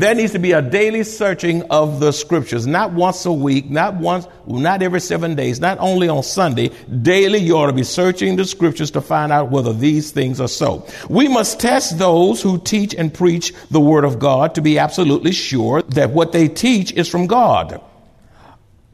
there 0.00 0.14
needs 0.14 0.32
to 0.32 0.38
be 0.38 0.52
a 0.52 0.62
daily 0.62 1.02
searching 1.02 1.62
of 1.70 2.00
the 2.00 2.12
scriptures, 2.12 2.66
not 2.66 2.92
once 2.92 3.24
a 3.26 3.32
week, 3.32 3.70
not 3.70 3.94
once, 3.96 4.26
not 4.46 4.82
every 4.82 5.00
seven 5.00 5.34
days, 5.34 5.60
not 5.60 5.78
only 5.80 6.08
on 6.08 6.22
Sunday. 6.22 6.70
Daily, 7.02 7.38
you 7.38 7.56
ought 7.56 7.66
to 7.66 7.72
be 7.72 7.84
searching 7.84 8.36
the 8.36 8.44
scriptures 8.44 8.90
to 8.92 9.00
find 9.00 9.32
out 9.32 9.50
whether 9.50 9.72
these 9.72 10.10
things 10.10 10.40
are 10.40 10.48
so. 10.48 10.86
We 11.08 11.28
must 11.28 11.60
test 11.60 11.98
those 11.98 12.42
who 12.42 12.58
teach 12.58 12.94
and 12.94 13.12
preach 13.12 13.52
the 13.70 13.80
word 13.80 14.04
of 14.04 14.18
God 14.18 14.54
to 14.54 14.62
be 14.62 14.78
absolutely 14.78 15.32
sure 15.32 15.82
that 15.82 16.10
what 16.10 16.32
they 16.32 16.48
teach 16.48 16.92
is 16.92 17.08
from 17.08 17.26
God. 17.26 17.80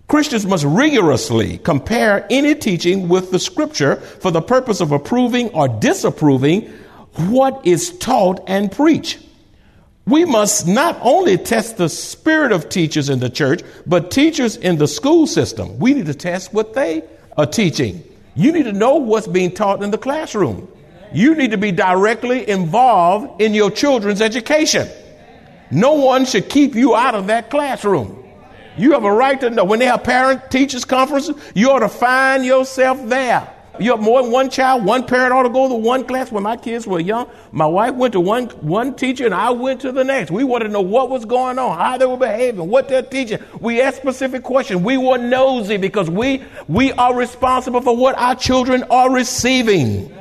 Christians 0.08 0.44
must 0.44 0.64
rigorously 0.64 1.58
compare 1.58 2.26
any 2.28 2.54
teaching 2.54 3.08
with 3.08 3.30
the 3.30 3.38
scripture 3.38 3.96
for 3.96 4.30
the 4.30 4.42
purpose 4.42 4.80
of 4.80 4.92
approving 4.92 5.48
or 5.50 5.68
disapproving 5.68 6.70
what 7.16 7.66
is 7.66 7.96
taught 7.98 8.44
and 8.46 8.70
preached. 8.70 9.18
We 10.06 10.24
must 10.24 10.66
not 10.66 10.98
only 11.00 11.38
test 11.38 11.76
the 11.76 11.88
spirit 11.88 12.50
of 12.50 12.68
teachers 12.68 13.08
in 13.08 13.20
the 13.20 13.30
church, 13.30 13.62
but 13.86 14.10
teachers 14.10 14.56
in 14.56 14.78
the 14.78 14.88
school 14.88 15.26
system. 15.26 15.78
We 15.78 15.94
need 15.94 16.06
to 16.06 16.14
test 16.14 16.52
what 16.52 16.74
they 16.74 17.04
are 17.36 17.46
teaching. 17.46 18.02
You 18.34 18.50
need 18.50 18.64
to 18.64 18.72
know 18.72 18.96
what's 18.96 19.28
being 19.28 19.52
taught 19.52 19.82
in 19.82 19.90
the 19.90 19.98
classroom. 19.98 20.68
You 21.12 21.34
need 21.34 21.52
to 21.52 21.58
be 21.58 21.70
directly 21.70 22.48
involved 22.48 23.40
in 23.40 23.54
your 23.54 23.70
children's 23.70 24.20
education. 24.20 24.88
No 25.70 25.94
one 25.94 26.24
should 26.24 26.48
keep 26.48 26.74
you 26.74 26.96
out 26.96 27.14
of 27.14 27.28
that 27.28 27.50
classroom. 27.50 28.18
You 28.76 28.92
have 28.92 29.04
a 29.04 29.12
right 29.12 29.38
to 29.40 29.50
know. 29.50 29.64
When 29.64 29.78
they 29.78 29.86
have 29.86 30.02
parent 30.02 30.50
teachers 30.50 30.84
conferences, 30.84 31.36
you 31.54 31.70
ought 31.70 31.80
to 31.80 31.88
find 31.88 32.44
yourself 32.44 32.98
there. 33.08 33.48
You 33.82 33.90
have 33.90 34.00
more 34.00 34.22
than 34.22 34.30
one 34.30 34.48
child, 34.48 34.84
one 34.84 35.04
parent 35.04 35.32
ought 35.32 35.42
to 35.42 35.48
go 35.48 35.68
to 35.68 35.74
one 35.74 36.04
class. 36.04 36.30
When 36.30 36.42
my 36.44 36.56
kids 36.56 36.86
were 36.86 37.00
young, 37.00 37.28
my 37.50 37.66
wife 37.66 37.94
went 37.94 38.12
to 38.12 38.20
one, 38.20 38.46
one 38.60 38.94
teacher 38.94 39.24
and 39.26 39.34
I 39.34 39.50
went 39.50 39.80
to 39.80 39.92
the 39.92 40.04
next. 40.04 40.30
We 40.30 40.44
wanted 40.44 40.66
to 40.66 40.70
know 40.70 40.80
what 40.80 41.10
was 41.10 41.24
going 41.24 41.58
on, 41.58 41.76
how 41.76 41.98
they 41.98 42.06
were 42.06 42.16
behaving, 42.16 42.68
what 42.68 42.88
they're 42.88 43.02
teaching. 43.02 43.40
We 43.60 43.80
asked 43.82 43.96
specific 43.96 44.44
questions. 44.44 44.82
We 44.82 44.96
were 44.96 45.18
nosy 45.18 45.78
because 45.78 46.08
we, 46.08 46.44
we 46.68 46.92
are 46.92 47.14
responsible 47.14 47.80
for 47.80 47.96
what 47.96 48.16
our 48.18 48.36
children 48.36 48.84
are 48.84 49.12
receiving. 49.12 50.14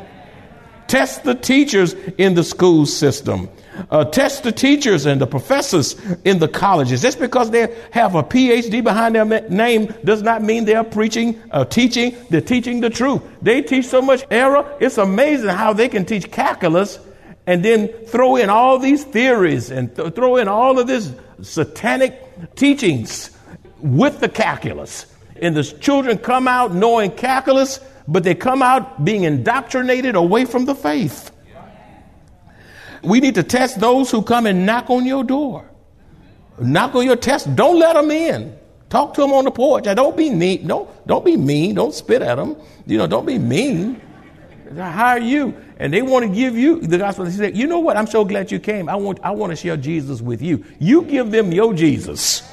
Test 0.88 1.24
the 1.24 1.36
teachers 1.36 1.94
in 2.18 2.34
the 2.34 2.44
school 2.44 2.86
system. 2.86 3.48
Uh, 3.90 4.04
test 4.04 4.44
the 4.44 4.52
teachers 4.52 5.06
and 5.06 5.22
the 5.22 5.28
professors 5.28 5.96
in 6.26 6.40
the 6.40 6.48
colleges. 6.48 7.02
Just 7.02 7.20
because 7.20 7.52
they 7.52 7.74
have 7.92 8.16
a 8.16 8.24
PhD 8.24 8.84
behind 8.84 9.16
their 9.16 9.26
name 9.50 9.94
does 10.04 10.22
not 10.22 10.44
mean 10.44 10.66
they're 10.66 10.84
preaching, 10.84 11.42
uh, 11.52 11.66
teaching, 11.66 12.16
they're 12.30 12.42
teaching 12.42 12.82
the 12.82 12.90
truth. 12.90 13.22
They 13.42 13.62
teach 13.62 13.86
so 13.86 14.02
much 14.02 14.26
error. 14.30 14.78
It's 14.80 14.98
amazing 14.98 15.50
how 15.50 15.74
they 15.74 15.88
can 15.88 16.06
teach 16.06 16.32
calculus 16.32 17.00
and 17.48 17.64
then 17.64 17.88
throw 18.08 18.36
in 18.36 18.50
all 18.50 18.78
these 18.78 19.04
theories 19.04 19.72
and 19.72 19.96
th- 19.96 20.14
throw 20.14 20.36
in 20.36 20.48
all 20.48 20.78
of 20.78 20.88
this 20.88 21.12
satanic 21.42 22.56
teachings 22.56 23.32
with 23.80 24.20
the 24.20 24.30
calculus. 24.30 25.06
And 25.42 25.56
the 25.56 25.64
children 25.64 26.18
come 26.18 26.48
out 26.48 26.74
knowing 26.74 27.12
calculus, 27.12 27.80
but 28.08 28.24
they 28.24 28.36
come 28.36 28.62
out 28.62 29.04
being 29.04 29.24
indoctrinated 29.24 30.16
away 30.16 30.46
from 30.46 30.66
the 30.66 30.76
faith. 30.76 31.32
We 33.04 33.20
need 33.20 33.36
to 33.36 33.44
test 33.44 33.80
those 33.80 34.12
who 34.12 34.22
come 34.22 34.46
and 34.46 34.66
knock 34.66 34.90
on 34.90 35.06
your 35.06 35.24
door. 35.24 35.70
Knock 36.60 36.96
on 36.96 37.06
your 37.06 37.16
test. 37.16 37.56
Don't 37.56 37.80
let 37.80 37.94
them 37.94 38.12
in. 38.12 38.58
Talk 38.90 39.14
to 39.16 39.22
them 39.22 39.32
on 39.32 39.46
the 39.46 39.52
porch. 39.52 39.86
Now, 39.86 39.94
don't 39.94 40.18
be 40.18 40.30
mean. 40.30 40.68
Don't, 40.68 41.08
don't 41.08 41.24
be 41.24 41.38
mean. 41.38 41.76
Don't 41.76 41.94
spit 41.94 42.22
at 42.22 42.36
them. 42.36 42.58
You 42.86 42.98
know, 42.98 43.08
don't 43.08 43.26
be 43.26 43.40
mean. 43.40 44.02
How 44.76 45.08
are 45.08 45.20
you? 45.20 45.56
And 45.78 45.94
they 45.94 46.02
want 46.02 46.26
to 46.26 46.32
give 46.34 46.56
you 46.56 46.80
the 46.80 46.98
gospel. 46.98 47.26
They 47.26 47.32
say, 47.32 47.52
you 47.54 47.68
know 47.68 47.80
what? 47.80 47.98
I'm 47.98 48.08
so 48.08 48.24
glad 48.24 48.52
you 48.52 48.60
came. 48.60 48.88
I 48.88 48.96
want, 48.96 49.20
I 49.24 49.32
want 49.32 49.52
to 49.52 49.56
share 49.56 49.78
Jesus 49.78 50.22
with 50.22 50.42
you. 50.42 50.64
You 50.80 51.04
give 51.04 51.32
them 51.32 51.52
your 51.52 51.74
Jesus. 51.74 52.44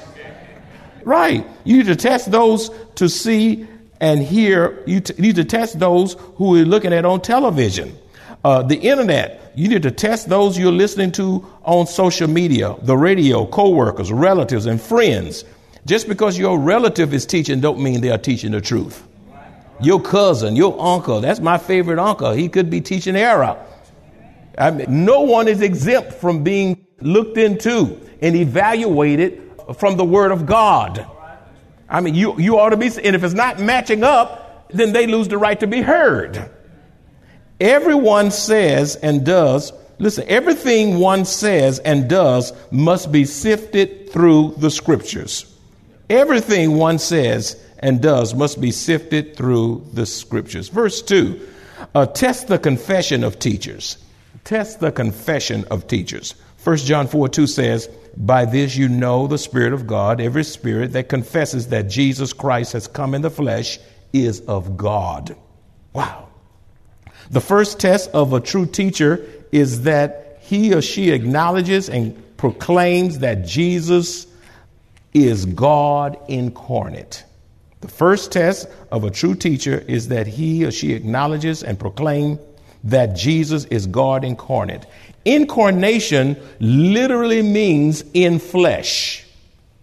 Right. 1.03 1.45
You 1.63 1.77
need 1.77 1.85
to 1.87 1.95
test 1.95 2.31
those 2.31 2.71
to 2.95 3.07
see 3.09 3.67
and 3.99 4.21
hear. 4.21 4.83
You, 4.85 5.01
t- 5.01 5.21
need 5.21 5.35
to 5.35 5.45
test 5.45 5.79
those 5.79 6.13
who 6.35 6.55
are 6.55 6.65
looking 6.65 6.93
at 6.93 7.05
on 7.05 7.21
television. 7.21 7.97
Uh, 8.43 8.63
the 8.63 8.77
internet, 8.77 9.51
you 9.55 9.67
need 9.67 9.83
to 9.83 9.91
test 9.91 10.29
those 10.29 10.57
you're 10.57 10.71
listening 10.71 11.11
to 11.11 11.45
on 11.63 11.85
social 11.87 12.29
media, 12.29 12.75
the 12.83 12.95
radio, 12.95 13.45
co-workers, 13.45 14.11
relatives, 14.11 14.65
and 14.65 14.81
friends. 14.81 15.43
Just 15.85 16.07
because 16.07 16.37
your 16.37 16.57
relative 16.57 17.13
is 17.13 17.25
teaching 17.25 17.59
don't 17.59 17.81
mean 17.81 18.01
they 18.01 18.11
are 18.11 18.17
teaching 18.17 18.51
the 18.51 18.61
truth. 18.61 19.05
Your 19.81 20.01
cousin, 20.01 20.55
your 20.55 20.79
uncle, 20.79 21.21
that's 21.21 21.39
my 21.39 21.57
favorite 21.57 21.99
uncle. 21.99 22.31
He 22.31 22.49
could 22.49 22.69
be 22.69 22.81
teaching 22.81 23.15
error. 23.15 23.57
I 24.57 24.71
mean, 24.71 25.05
no 25.05 25.21
one 25.21 25.47
is 25.47 25.61
exempt 25.61 26.13
from 26.13 26.43
being 26.43 26.85
looked 27.01 27.37
into 27.37 27.99
and 28.21 28.35
evaluated 28.35 29.41
from 29.77 29.97
the 29.97 30.03
Word 30.05 30.31
of 30.31 30.45
God. 30.45 31.05
I 31.89 32.01
mean, 32.01 32.13
you, 32.13 32.37
you 32.39 32.59
ought 32.59 32.69
to 32.69 32.77
be, 32.77 32.87
and 32.87 33.15
if 33.15 33.23
it's 33.23 33.33
not 33.33 33.59
matching 33.59 34.03
up, 34.03 34.67
then 34.69 34.93
they 34.93 35.07
lose 35.07 35.27
the 35.27 35.37
right 35.37 35.59
to 35.59 35.67
be 35.67 35.81
heard. 35.81 36.51
Everyone 37.59 38.31
says 38.31 38.95
and 38.95 39.25
does, 39.25 39.73
listen, 39.97 40.25
everything 40.27 40.99
one 40.99 41.25
says 41.25 41.79
and 41.79 42.09
does 42.09 42.53
must 42.71 43.11
be 43.11 43.25
sifted 43.25 44.11
through 44.11 44.55
the 44.57 44.71
scriptures. 44.71 45.45
Everything 46.09 46.77
one 46.77 46.99
says 46.99 47.61
and 47.79 48.01
does 48.01 48.33
must 48.33 48.59
be 48.61 48.71
sifted 48.71 49.35
through 49.35 49.85
the 49.93 50.05
scriptures. 50.05 50.69
Verse 50.69 51.01
2 51.01 51.47
uh, 51.95 52.05
test 52.05 52.47
the 52.47 52.59
confession 52.59 53.23
of 53.23 53.39
teachers. 53.39 53.97
Test 54.43 54.79
the 54.79 54.91
confession 54.91 55.65
of 55.71 55.87
teachers. 55.87 56.35
1 56.63 56.77
John 56.77 57.07
4 57.07 57.29
2 57.29 57.47
says, 57.47 57.89
By 58.17 58.45
this 58.45 58.75
you 58.75 58.89
know 58.89 59.27
the 59.27 59.37
Spirit 59.37 59.73
of 59.73 59.87
God. 59.87 60.19
Every 60.19 60.43
spirit 60.43 60.93
that 60.93 61.09
confesses 61.09 61.67
that 61.67 61.89
Jesus 61.89 62.33
Christ 62.33 62.73
has 62.73 62.87
come 62.87 63.13
in 63.13 63.21
the 63.21 63.29
flesh 63.29 63.79
is 64.11 64.41
of 64.41 64.75
God. 64.75 65.35
Wow. 65.93 66.28
The 67.31 67.41
first 67.41 67.79
test 67.79 68.09
of 68.11 68.33
a 68.33 68.39
true 68.39 68.65
teacher 68.65 69.25
is 69.51 69.83
that 69.83 70.39
he 70.41 70.73
or 70.73 70.81
she 70.81 71.11
acknowledges 71.11 71.89
and 71.89 72.15
proclaims 72.37 73.19
that 73.19 73.45
Jesus 73.45 74.25
is 75.13 75.45
God 75.45 76.17
incarnate. 76.27 77.23
The 77.81 77.87
first 77.87 78.31
test 78.31 78.67
of 78.91 79.03
a 79.03 79.11
true 79.11 79.35
teacher 79.35 79.79
is 79.87 80.07
that 80.09 80.27
he 80.27 80.65
or 80.65 80.71
she 80.71 80.93
acknowledges 80.93 81.63
and 81.63 81.79
proclaims 81.79 82.39
that 82.83 83.15
Jesus 83.15 83.65
is 83.65 83.87
God 83.87 84.23
incarnate. 84.23 84.85
Incarnation 85.25 86.37
literally 86.59 87.41
means 87.41 88.03
in 88.13 88.39
flesh. 88.39 89.25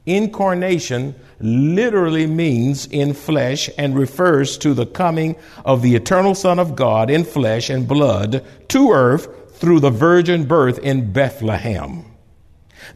Incarnation 0.07 1.17
literally 1.41 2.27
means 2.27 2.87
in 2.87 3.13
flesh 3.13 3.69
and 3.77 3.99
refers 3.99 4.57
to 4.59 4.73
the 4.73 4.87
coming 4.87 5.37
of 5.65 5.83
the 5.83 5.97
eternal 5.97 6.35
Son 6.35 6.59
of 6.59 6.77
God 6.77 7.11
in 7.11 7.25
flesh 7.25 7.69
and 7.69 7.87
blood 7.87 8.45
to 8.69 8.93
earth 8.93 9.59
through 9.59 9.81
the 9.81 9.91
virgin 9.91 10.45
birth 10.47 10.79
in 10.79 11.13
Bethlehem. 11.13 12.05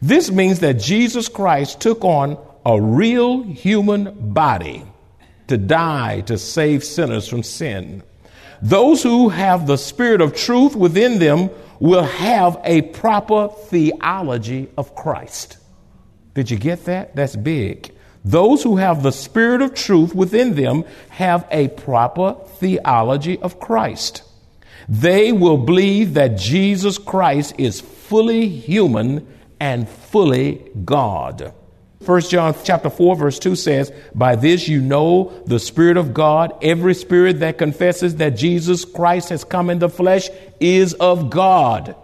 This 0.01 0.31
means 0.31 0.59
that 0.59 0.79
Jesus 0.79 1.27
Christ 1.27 1.81
took 1.81 2.03
on 2.05 2.37
a 2.65 2.79
real 2.79 3.43
human 3.43 4.33
body 4.33 4.85
to 5.47 5.57
die 5.57 6.21
to 6.21 6.37
save 6.37 6.83
sinners 6.83 7.27
from 7.27 7.43
sin. 7.43 8.03
Those 8.61 9.03
who 9.03 9.29
have 9.29 9.67
the 9.67 9.77
spirit 9.77 10.21
of 10.21 10.35
truth 10.35 10.75
within 10.75 11.19
them 11.19 11.49
will 11.79 12.03
have 12.03 12.61
a 12.63 12.83
proper 12.83 13.49
theology 13.49 14.69
of 14.77 14.95
Christ. 14.95 15.57
Did 16.33 16.49
you 16.49 16.57
get 16.57 16.85
that? 16.85 17.15
That's 17.15 17.35
big. 17.35 17.93
Those 18.23 18.63
who 18.63 18.77
have 18.77 19.01
the 19.01 19.11
spirit 19.11 19.61
of 19.61 19.73
truth 19.73 20.13
within 20.13 20.55
them 20.55 20.85
have 21.09 21.47
a 21.51 21.69
proper 21.69 22.35
theology 22.59 23.39
of 23.39 23.59
Christ. 23.59 24.23
They 24.87 25.31
will 25.31 25.57
believe 25.57 26.13
that 26.15 26.37
Jesus 26.37 26.97
Christ 26.97 27.55
is 27.57 27.81
fully 27.81 28.47
human 28.47 29.27
and 29.59 29.87
fully 29.87 30.61
God. 30.85 31.53
1 32.05 32.21
John 32.21 32.55
chapter 32.63 32.89
4 32.89 33.15
verse 33.15 33.37
2 33.37 33.55
says, 33.55 33.91
By 34.15 34.35
this 34.35 34.67
you 34.67 34.81
know 34.81 35.31
the 35.45 35.59
Spirit 35.59 35.97
of 35.97 36.13
God. 36.13 36.57
Every 36.63 36.95
spirit 36.95 37.39
that 37.41 37.59
confesses 37.59 38.15
that 38.15 38.31
Jesus 38.31 38.85
Christ 38.85 39.29
has 39.29 39.43
come 39.43 39.69
in 39.69 39.77
the 39.77 39.89
flesh 39.89 40.29
is 40.59 40.93
of 40.95 41.29
God. 41.29 41.95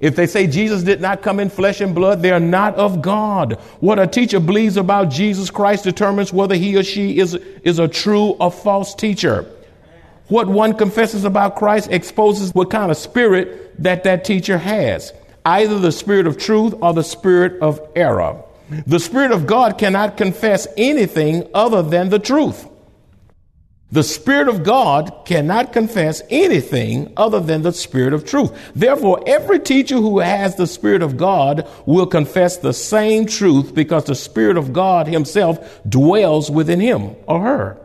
If 0.00 0.16
they 0.16 0.26
say 0.26 0.46
Jesus 0.46 0.82
did 0.82 1.00
not 1.00 1.22
come 1.22 1.38
in 1.38 1.50
flesh 1.50 1.80
and 1.80 1.94
blood, 1.94 2.22
they 2.22 2.30
are 2.30 2.40
not 2.40 2.74
of 2.76 3.02
God. 3.02 3.54
What 3.80 3.98
a 3.98 4.06
teacher 4.06 4.40
believes 4.40 4.76
about 4.76 5.10
Jesus 5.10 5.50
Christ 5.50 5.84
determines 5.84 6.32
whether 6.32 6.54
he 6.54 6.76
or 6.76 6.82
she 6.82 7.18
is, 7.18 7.34
is 7.62 7.78
a 7.78 7.86
true 7.86 8.30
or 8.40 8.50
false 8.50 8.94
teacher. 8.94 9.46
What 10.28 10.48
one 10.48 10.74
confesses 10.74 11.24
about 11.24 11.56
Christ 11.56 11.90
exposes 11.90 12.54
what 12.54 12.70
kind 12.70 12.90
of 12.90 12.96
spirit 12.96 13.82
that 13.82 14.04
that 14.04 14.24
teacher 14.24 14.56
has. 14.56 15.12
Either 15.44 15.78
the 15.78 15.92
spirit 15.92 16.26
of 16.26 16.38
truth 16.38 16.74
or 16.80 16.94
the 16.94 17.04
spirit 17.04 17.60
of 17.60 17.80
error. 17.94 18.42
The 18.86 19.00
Spirit 19.00 19.32
of 19.32 19.48
God 19.48 19.78
cannot 19.78 20.16
confess 20.16 20.68
anything 20.76 21.48
other 21.52 21.82
than 21.82 22.08
the 22.08 22.20
truth. 22.20 22.69
The 23.92 24.04
Spirit 24.04 24.48
of 24.48 24.62
God 24.62 25.22
cannot 25.24 25.72
confess 25.72 26.22
anything 26.30 27.12
other 27.16 27.40
than 27.40 27.62
the 27.62 27.72
Spirit 27.72 28.12
of 28.12 28.24
truth. 28.24 28.52
Therefore, 28.74 29.22
every 29.26 29.58
teacher 29.58 29.96
who 29.96 30.20
has 30.20 30.54
the 30.54 30.66
Spirit 30.66 31.02
of 31.02 31.16
God 31.16 31.68
will 31.86 32.06
confess 32.06 32.56
the 32.56 32.72
same 32.72 33.26
truth 33.26 33.74
because 33.74 34.04
the 34.04 34.14
Spirit 34.14 34.56
of 34.56 34.72
God 34.72 35.08
himself 35.08 35.80
dwells 35.88 36.50
within 36.50 36.78
him 36.78 37.16
or 37.26 37.40
her. 37.40 37.80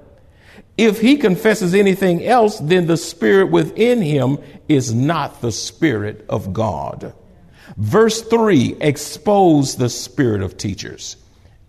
If 0.77 1.01
he 1.01 1.17
confesses 1.17 1.73
anything 1.73 2.23
else, 2.23 2.59
then 2.59 2.85
the 2.85 2.97
Spirit 2.97 3.49
within 3.49 4.01
him 4.01 4.37
is 4.67 4.93
not 4.93 5.41
the 5.41 5.51
Spirit 5.51 6.25
of 6.29 6.53
God. 6.53 7.13
Verse 7.77 8.21
3 8.21 8.77
expose 8.79 9.75
the 9.75 9.89
spirit 9.89 10.41
of 10.41 10.57
teachers. 10.57 11.17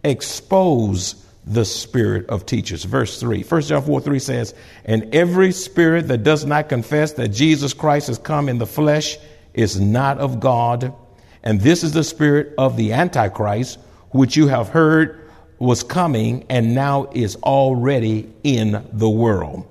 Expose 0.04 1.25
the 1.46 1.64
spirit 1.64 2.28
of 2.28 2.44
teachers. 2.44 2.84
Verse 2.84 3.20
3. 3.20 3.42
1 3.42 3.62
John 3.62 3.82
4 3.82 4.00
3 4.00 4.18
says, 4.18 4.54
And 4.84 5.14
every 5.14 5.52
spirit 5.52 6.08
that 6.08 6.24
does 6.24 6.44
not 6.44 6.68
confess 6.68 7.12
that 7.12 7.28
Jesus 7.28 7.72
Christ 7.72 8.08
has 8.08 8.18
come 8.18 8.48
in 8.48 8.58
the 8.58 8.66
flesh 8.66 9.16
is 9.54 9.80
not 9.80 10.18
of 10.18 10.40
God. 10.40 10.92
And 11.42 11.60
this 11.60 11.84
is 11.84 11.92
the 11.92 12.02
spirit 12.02 12.54
of 12.58 12.76
the 12.76 12.92
Antichrist, 12.92 13.78
which 14.10 14.36
you 14.36 14.48
have 14.48 14.68
heard 14.68 15.30
was 15.58 15.82
coming 15.82 16.44
and 16.50 16.74
now 16.74 17.08
is 17.12 17.36
already 17.36 18.28
in 18.42 18.84
the 18.92 19.08
world. 19.08 19.66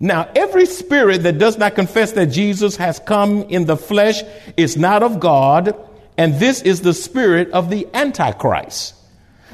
Now, 0.00 0.28
every 0.34 0.66
spirit 0.66 1.22
that 1.24 1.38
does 1.38 1.58
not 1.58 1.74
confess 1.74 2.12
that 2.12 2.26
Jesus 2.26 2.76
has 2.76 2.98
come 2.98 3.42
in 3.44 3.66
the 3.66 3.76
flesh 3.76 4.22
is 4.56 4.76
not 4.76 5.02
of 5.02 5.20
God, 5.20 5.76
and 6.16 6.34
this 6.34 6.62
is 6.62 6.80
the 6.80 6.94
spirit 6.94 7.50
of 7.50 7.70
the 7.70 7.86
Antichrist. 7.92 8.94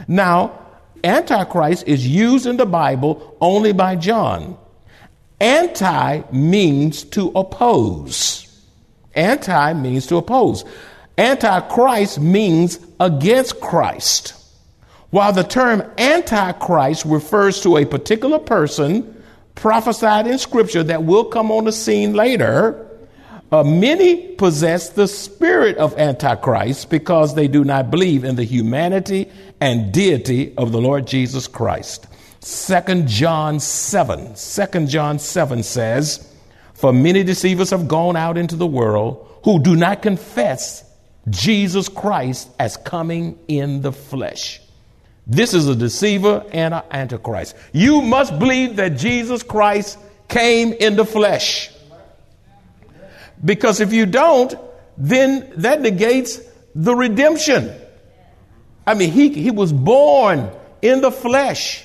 Now, 0.06 0.65
Antichrist 1.04 1.86
is 1.86 2.06
used 2.06 2.46
in 2.46 2.56
the 2.56 2.66
Bible 2.66 3.36
only 3.40 3.72
by 3.72 3.96
John. 3.96 4.56
Anti 5.40 6.22
means 6.32 7.04
to 7.04 7.28
oppose. 7.34 8.42
Anti 9.14 9.72
means 9.74 10.06
to 10.06 10.16
oppose. 10.16 10.64
Antichrist 11.18 12.20
means 12.20 12.78
against 13.00 13.60
Christ. 13.60 14.34
While 15.10 15.32
the 15.32 15.44
term 15.44 15.82
Antichrist 15.98 17.04
refers 17.04 17.60
to 17.62 17.78
a 17.78 17.84
particular 17.84 18.38
person, 18.38 19.22
prophesied 19.54 20.26
in 20.26 20.38
Scripture 20.38 20.82
that 20.84 21.04
will 21.04 21.24
come 21.24 21.50
on 21.50 21.64
the 21.64 21.72
scene 21.72 22.12
later. 22.12 22.85
Uh, 23.52 23.62
many 23.62 24.34
possess 24.34 24.88
the 24.88 25.06
spirit 25.06 25.76
of 25.76 25.96
Antichrist 25.96 26.90
because 26.90 27.34
they 27.34 27.46
do 27.46 27.64
not 27.64 27.90
believe 27.90 28.24
in 28.24 28.34
the 28.34 28.44
humanity 28.44 29.30
and 29.60 29.92
deity 29.92 30.52
of 30.56 30.72
the 30.72 30.80
Lord 30.80 31.06
Jesus 31.06 31.46
Christ. 31.46 32.08
2 32.40 33.02
John 33.04 33.60
7. 33.60 34.34
2 34.34 34.86
John 34.86 35.18
7 35.18 35.62
says, 35.62 36.32
For 36.74 36.92
many 36.92 37.22
deceivers 37.22 37.70
have 37.70 37.86
gone 37.86 38.16
out 38.16 38.36
into 38.36 38.56
the 38.56 38.66
world 38.66 39.40
who 39.44 39.62
do 39.62 39.76
not 39.76 40.02
confess 40.02 40.84
Jesus 41.30 41.88
Christ 41.88 42.50
as 42.58 42.76
coming 42.76 43.38
in 43.46 43.80
the 43.80 43.92
flesh. 43.92 44.60
This 45.26 45.54
is 45.54 45.68
a 45.68 45.74
deceiver 45.74 46.44
and 46.52 46.74
an 46.74 46.82
antichrist. 46.90 47.56
You 47.72 48.00
must 48.00 48.38
believe 48.38 48.76
that 48.76 48.96
Jesus 48.96 49.42
Christ 49.42 49.98
came 50.28 50.72
in 50.72 50.96
the 50.96 51.04
flesh. 51.04 51.70
Because 53.44 53.80
if 53.80 53.92
you 53.92 54.06
don't, 54.06 54.54
then 54.96 55.52
that 55.56 55.80
negates 55.80 56.40
the 56.74 56.94
redemption. 56.94 57.72
I 58.86 58.94
mean, 58.94 59.10
he, 59.10 59.30
he 59.30 59.50
was 59.50 59.72
born 59.72 60.50
in 60.82 61.00
the 61.00 61.10
flesh. 61.10 61.84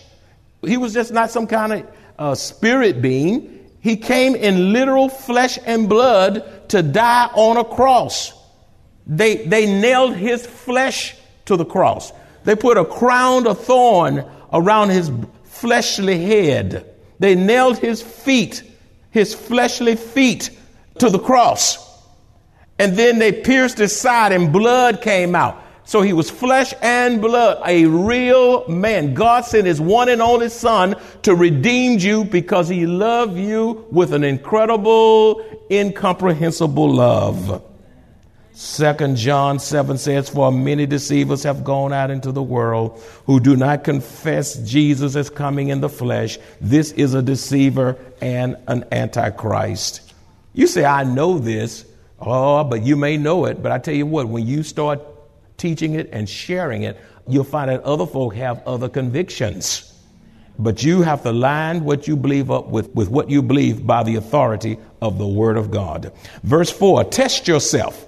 He 0.65 0.77
was 0.77 0.93
just 0.93 1.11
not 1.11 1.31
some 1.31 1.47
kind 1.47 1.73
of 1.73 1.87
uh, 2.19 2.35
spirit 2.35 3.01
being. 3.01 3.69
He 3.79 3.97
came 3.97 4.35
in 4.35 4.73
literal 4.73 5.09
flesh 5.09 5.57
and 5.65 5.89
blood 5.89 6.69
to 6.69 6.83
die 6.83 7.29
on 7.33 7.57
a 7.57 7.63
cross. 7.63 8.33
They, 9.07 9.37
they 9.37 9.65
nailed 9.65 10.15
his 10.15 10.45
flesh 10.45 11.15
to 11.45 11.57
the 11.57 11.65
cross. 11.65 12.13
They 12.43 12.55
put 12.55 12.77
a 12.77 12.85
crown 12.85 13.47
of 13.47 13.63
thorn 13.63 14.23
around 14.53 14.89
his 14.89 15.11
fleshly 15.43 16.23
head. 16.23 16.85
They 17.19 17.35
nailed 17.35 17.77
his 17.77 18.01
feet, 18.01 18.63
his 19.09 19.33
fleshly 19.33 19.95
feet, 19.95 20.51
to 21.01 21.09
the 21.09 21.19
cross. 21.19 21.77
And 22.79 22.95
then 22.95 23.19
they 23.19 23.31
pierced 23.31 23.77
his 23.77 23.95
side 23.95 24.31
and 24.31 24.51
blood 24.51 25.01
came 25.01 25.35
out. 25.35 25.61
So 25.83 26.01
he 26.01 26.13
was 26.13 26.29
flesh 26.29 26.73
and 26.81 27.21
blood, 27.21 27.61
a 27.65 27.85
real 27.85 28.67
man. 28.69 29.13
God 29.13 29.43
sent 29.43 29.65
his 29.65 29.81
one 29.81 30.09
and 30.09 30.21
only 30.21 30.49
son 30.49 30.95
to 31.23 31.35
redeem 31.35 31.99
you 31.99 32.23
because 32.23 32.69
he 32.69 32.85
loved 32.85 33.37
you 33.37 33.85
with 33.91 34.13
an 34.13 34.23
incredible, 34.23 35.43
incomprehensible 35.69 36.89
love. 36.89 37.63
Second 38.53 39.15
John 39.15 39.59
7 39.59 39.97
says, 39.97 40.29
For 40.29 40.51
many 40.51 40.85
deceivers 40.85 41.43
have 41.43 41.63
gone 41.63 41.93
out 41.93 42.11
into 42.11 42.31
the 42.31 42.43
world 42.43 43.01
who 43.25 43.39
do 43.39 43.55
not 43.55 43.83
confess 43.83 44.55
Jesus 44.59 45.15
as 45.15 45.29
coming 45.29 45.69
in 45.69 45.81
the 45.81 45.89
flesh. 45.89 46.37
This 46.59 46.91
is 46.91 47.15
a 47.15 47.23
deceiver 47.23 47.97
and 48.21 48.55
an 48.67 48.85
antichrist. 48.91 50.10
You 50.53 50.67
say, 50.67 50.85
I 50.85 51.03
know 51.03 51.39
this. 51.39 51.85
Oh, 52.19 52.63
but 52.63 52.83
you 52.83 52.95
may 52.95 53.17
know 53.17 53.45
it. 53.45 53.63
But 53.63 53.71
I 53.71 53.79
tell 53.79 53.93
you 53.93 54.05
what, 54.05 54.27
when 54.27 54.45
you 54.45 54.63
start 54.63 55.01
teaching 55.57 55.95
it 55.95 56.09
and 56.11 56.27
sharing 56.27 56.83
it, 56.83 56.99
you'll 57.27 57.43
find 57.43 57.69
that 57.69 57.83
other 57.83 58.05
folk 58.05 58.35
have 58.35 58.65
other 58.67 58.89
convictions. 58.89 59.87
But 60.59 60.83
you 60.83 61.01
have 61.01 61.23
to 61.23 61.31
line 61.31 61.83
what 61.83 62.07
you 62.07 62.15
believe 62.15 62.51
up 62.51 62.67
with, 62.67 62.93
with 62.93 63.09
what 63.09 63.29
you 63.29 63.41
believe 63.41 63.85
by 63.87 64.03
the 64.03 64.15
authority 64.15 64.77
of 65.01 65.17
the 65.17 65.27
Word 65.27 65.57
of 65.57 65.71
God. 65.71 66.11
Verse 66.43 66.69
4 66.69 67.05
Test 67.05 67.47
yourself. 67.47 68.05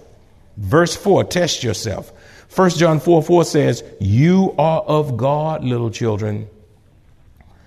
Verse 0.58 0.96
4 0.96 1.24
Test 1.24 1.64
yourself. 1.64 2.12
1 2.56 2.70
John 2.72 3.00
4 3.00 3.24
4 3.24 3.46
says, 3.46 3.84
You 4.00 4.54
are 4.60 4.82
of 4.82 5.18
God, 5.18 5.64
little 5.64 5.90
children. 5.90 6.48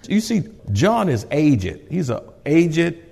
You 0.08 0.20
see, 0.20 0.44
John 0.70 1.08
is 1.08 1.26
aged. 1.32 1.80
He's 1.90 2.10
an 2.10 2.20
aged, 2.44 3.02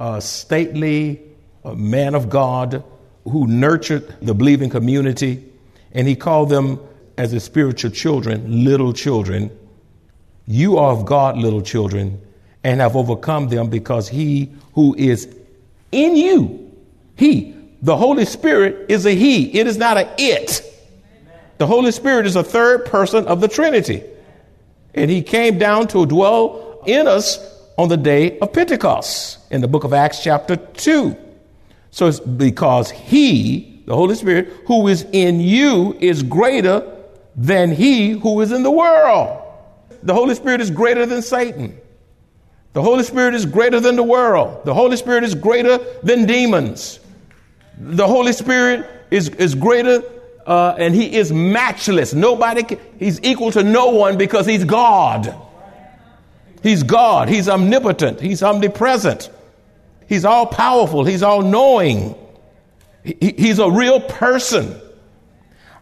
uh, 0.00 0.18
stately 0.18 1.20
man 1.64 2.14
of 2.14 2.30
God 2.30 2.82
who 3.24 3.46
nurtured 3.46 4.16
the 4.22 4.34
believing 4.34 4.70
community 4.70 5.44
and 5.92 6.08
he 6.08 6.16
called 6.16 6.48
them 6.48 6.80
as 7.18 7.32
his 7.32 7.44
spiritual 7.44 7.90
children, 7.90 8.64
little 8.64 8.94
children. 8.94 9.56
You 10.46 10.78
are 10.78 10.92
of 10.92 11.04
God, 11.04 11.36
little 11.36 11.60
children, 11.60 12.20
and 12.64 12.80
have 12.80 12.96
overcome 12.96 13.48
them 13.48 13.68
because 13.68 14.08
he 14.08 14.50
who 14.72 14.94
is 14.96 15.32
in 15.92 16.16
you, 16.16 16.72
he, 17.16 17.54
the 17.82 17.96
Holy 17.96 18.24
Spirit 18.24 18.86
is 18.90 19.04
a 19.04 19.14
he. 19.14 19.58
It 19.58 19.66
is 19.66 19.76
not 19.76 19.96
a 19.96 20.10
it. 20.18 20.66
The 21.58 21.66
Holy 21.66 21.92
Spirit 21.92 22.26
is 22.26 22.36
a 22.36 22.42
third 22.42 22.86
person 22.86 23.26
of 23.26 23.40
the 23.40 23.48
Trinity. 23.48 24.02
And 24.94 25.10
he 25.10 25.22
came 25.22 25.58
down 25.58 25.88
to 25.88 26.06
dwell 26.06 26.82
in 26.86 27.06
us 27.06 27.59
on 27.76 27.88
the 27.88 27.96
day 27.96 28.38
of 28.38 28.52
Pentecost 28.52 29.38
in 29.50 29.60
the 29.60 29.68
book 29.68 29.84
of 29.84 29.92
Acts, 29.92 30.22
chapter 30.22 30.56
2. 30.56 31.16
So 31.90 32.06
it's 32.06 32.20
because 32.20 32.90
he, 32.90 33.82
the 33.86 33.94
Holy 33.94 34.14
Spirit, 34.14 34.48
who 34.66 34.86
is 34.88 35.06
in 35.12 35.40
you 35.40 35.96
is 36.00 36.22
greater 36.22 36.96
than 37.36 37.72
he 37.72 38.10
who 38.10 38.40
is 38.40 38.52
in 38.52 38.62
the 38.62 38.70
world. 38.70 39.42
The 40.02 40.14
Holy 40.14 40.34
Spirit 40.34 40.60
is 40.60 40.70
greater 40.70 41.06
than 41.06 41.22
Satan. 41.22 41.78
The 42.72 42.82
Holy 42.82 43.02
Spirit 43.02 43.34
is 43.34 43.46
greater 43.46 43.80
than 43.80 43.96
the 43.96 44.02
world. 44.02 44.64
The 44.64 44.74
Holy 44.74 44.96
Spirit 44.96 45.24
is 45.24 45.34
greater 45.34 45.78
than 46.02 46.26
demons. 46.26 47.00
The 47.78 48.06
Holy 48.06 48.32
Spirit 48.32 48.88
is, 49.10 49.28
is 49.30 49.54
greater 49.54 50.02
uh, 50.46 50.74
and 50.78 50.94
he 50.94 51.14
is 51.14 51.32
matchless. 51.32 52.14
Nobody, 52.14 52.62
can, 52.62 52.78
he's 52.98 53.20
equal 53.22 53.50
to 53.52 53.62
no 53.62 53.90
one 53.90 54.16
because 54.16 54.46
he's 54.46 54.64
God. 54.64 55.34
He's 56.62 56.82
God. 56.82 57.28
He's 57.28 57.48
omnipotent. 57.48 58.20
He's 58.20 58.42
omnipresent. 58.42 59.30
He's 60.08 60.24
all 60.24 60.46
powerful. 60.46 61.04
He's 61.04 61.22
all 61.22 61.42
knowing. 61.42 62.14
He, 63.04 63.34
he's 63.36 63.58
a 63.58 63.70
real 63.70 64.00
person. 64.00 64.78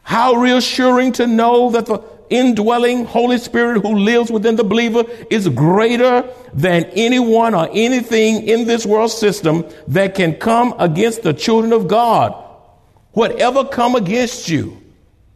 How 0.02 0.34
reassuring 0.34 1.12
to 1.12 1.26
know 1.26 1.70
that 1.70 1.86
the 1.86 2.02
indwelling 2.30 3.04
Holy 3.04 3.38
Spirit 3.38 3.82
who 3.82 3.98
lives 3.98 4.30
within 4.30 4.56
the 4.56 4.64
believer 4.64 5.04
is 5.30 5.48
greater 5.48 6.28
than 6.52 6.84
anyone 6.94 7.54
or 7.54 7.68
anything 7.72 8.46
in 8.46 8.66
this 8.66 8.86
world 8.86 9.10
system 9.10 9.66
that 9.88 10.14
can 10.14 10.34
come 10.34 10.74
against 10.78 11.22
the 11.22 11.32
children 11.32 11.72
of 11.72 11.88
God. 11.88 12.32
Whatever 13.12 13.64
come 13.64 13.96
against 13.96 14.48
you, 14.48 14.80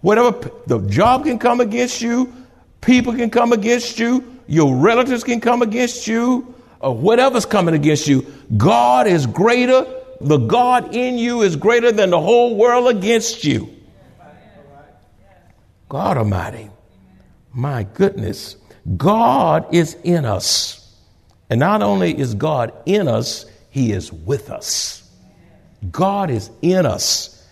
whatever 0.01 0.51
the 0.67 0.81
job 0.89 1.25
can 1.25 1.39
come 1.39 1.61
against 1.61 2.03
you, 2.03 2.33
people 2.81 3.15
can 3.15 3.31
come 3.31 3.53
against 3.53 3.99
you, 3.99 4.32
your 4.47 4.77
relatives 4.77 5.25
can 5.25 5.41
come 5.41 5.63
against 5.63 6.07
you, 6.07 6.55
or 6.81 6.97
whatever's 6.97 7.47
coming 7.47 7.75
against 7.75 8.07
you, 8.09 8.27
God 8.57 9.07
is 9.07 9.27
greater 9.27 9.87
the 10.23 10.39
God 10.39 10.95
in 10.95 11.19
you 11.19 11.43
is 11.43 11.57
greater 11.57 11.91
than 11.91 12.11
the 12.11 12.21
whole 12.21 12.57
world 12.57 12.89
against 12.89 13.45
you. 13.45 13.75
God 15.89 16.17
Almighty. 16.17 16.71
My 17.53 17.83
goodness. 17.83 18.57
God 18.97 19.75
is 19.75 19.95
in 20.05 20.25
us. 20.25 20.97
And 21.51 21.59
not 21.61 21.83
only 21.83 22.19
is 22.19 22.35
God 22.35 22.73
in 22.87 23.09
us, 23.09 23.47
He 23.71 23.93
is 23.93 24.13
with 24.13 24.51
us. 24.51 25.11
God 25.91 26.31
is 26.31 26.51
in 26.63 26.87
us. 26.87 27.45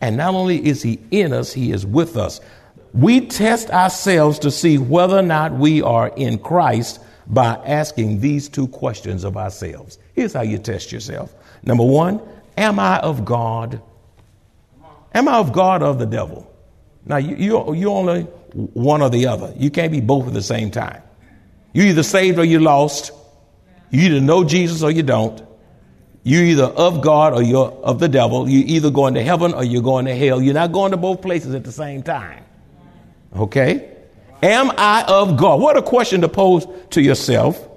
And 0.00 0.16
not 0.16 0.34
only 0.34 0.64
is 0.64 0.82
He 0.82 1.00
in 1.10 1.32
us, 1.32 1.52
He 1.52 1.72
is 1.72 1.84
with 1.84 2.16
us. 2.16 2.40
We 2.94 3.26
test 3.26 3.70
ourselves 3.70 4.38
to 4.40 4.52
see 4.52 4.78
whether 4.78 5.18
or 5.18 5.22
not 5.22 5.52
we 5.52 5.82
are 5.82 6.08
in 6.08 6.38
Christ 6.38 7.00
by 7.26 7.54
asking 7.66 8.20
these 8.20 8.48
two 8.48 8.68
questions 8.68 9.24
of 9.24 9.36
ourselves. 9.36 9.98
Here's 10.14 10.32
how 10.32 10.42
you 10.42 10.58
test 10.58 10.92
yourself 10.92 11.34
Number 11.64 11.84
one, 11.84 12.20
am 12.56 12.78
I 12.78 13.00
of 13.00 13.24
God? 13.24 13.82
Am 15.12 15.28
I 15.28 15.38
of 15.38 15.52
God 15.52 15.82
or 15.82 15.86
of 15.86 15.98
the 15.98 16.06
devil? 16.06 16.50
Now, 17.06 17.16
you, 17.16 17.36
you, 17.36 17.74
you 17.74 17.90
only 17.90 18.22
one 18.52 19.02
or 19.02 19.10
the 19.10 19.26
other. 19.26 19.52
You 19.56 19.70
can't 19.70 19.90
be 19.90 20.00
both 20.00 20.26
at 20.26 20.32
the 20.32 20.42
same 20.42 20.70
time. 20.70 21.02
You 21.72 21.84
either 21.84 22.02
saved 22.02 22.38
or 22.38 22.44
you're 22.44 22.60
lost. 22.60 23.12
You 23.90 24.02
either 24.02 24.20
know 24.20 24.44
Jesus 24.44 24.82
or 24.82 24.90
you 24.90 25.02
don't. 25.02 25.42
You're 26.22 26.44
either 26.44 26.64
of 26.64 27.02
God 27.02 27.34
or 27.34 27.42
you're 27.42 27.70
of 27.70 27.98
the 27.98 28.08
devil. 28.08 28.48
You're 28.48 28.66
either 28.66 28.90
going 28.90 29.14
to 29.14 29.22
heaven 29.22 29.52
or 29.52 29.64
you're 29.64 29.82
going 29.82 30.06
to 30.06 30.14
hell. 30.14 30.40
You're 30.40 30.54
not 30.54 30.72
going 30.72 30.92
to 30.92 30.96
both 30.96 31.22
places 31.22 31.54
at 31.54 31.64
the 31.64 31.72
same 31.72 32.02
time. 32.02 32.44
Okay? 33.36 33.90
Am 34.42 34.70
I 34.76 35.04
of 35.08 35.36
God? 35.36 35.60
What 35.60 35.76
a 35.76 35.82
question 35.82 36.20
to 36.20 36.28
pose 36.28 36.66
to 36.90 37.00
yourself, 37.00 37.68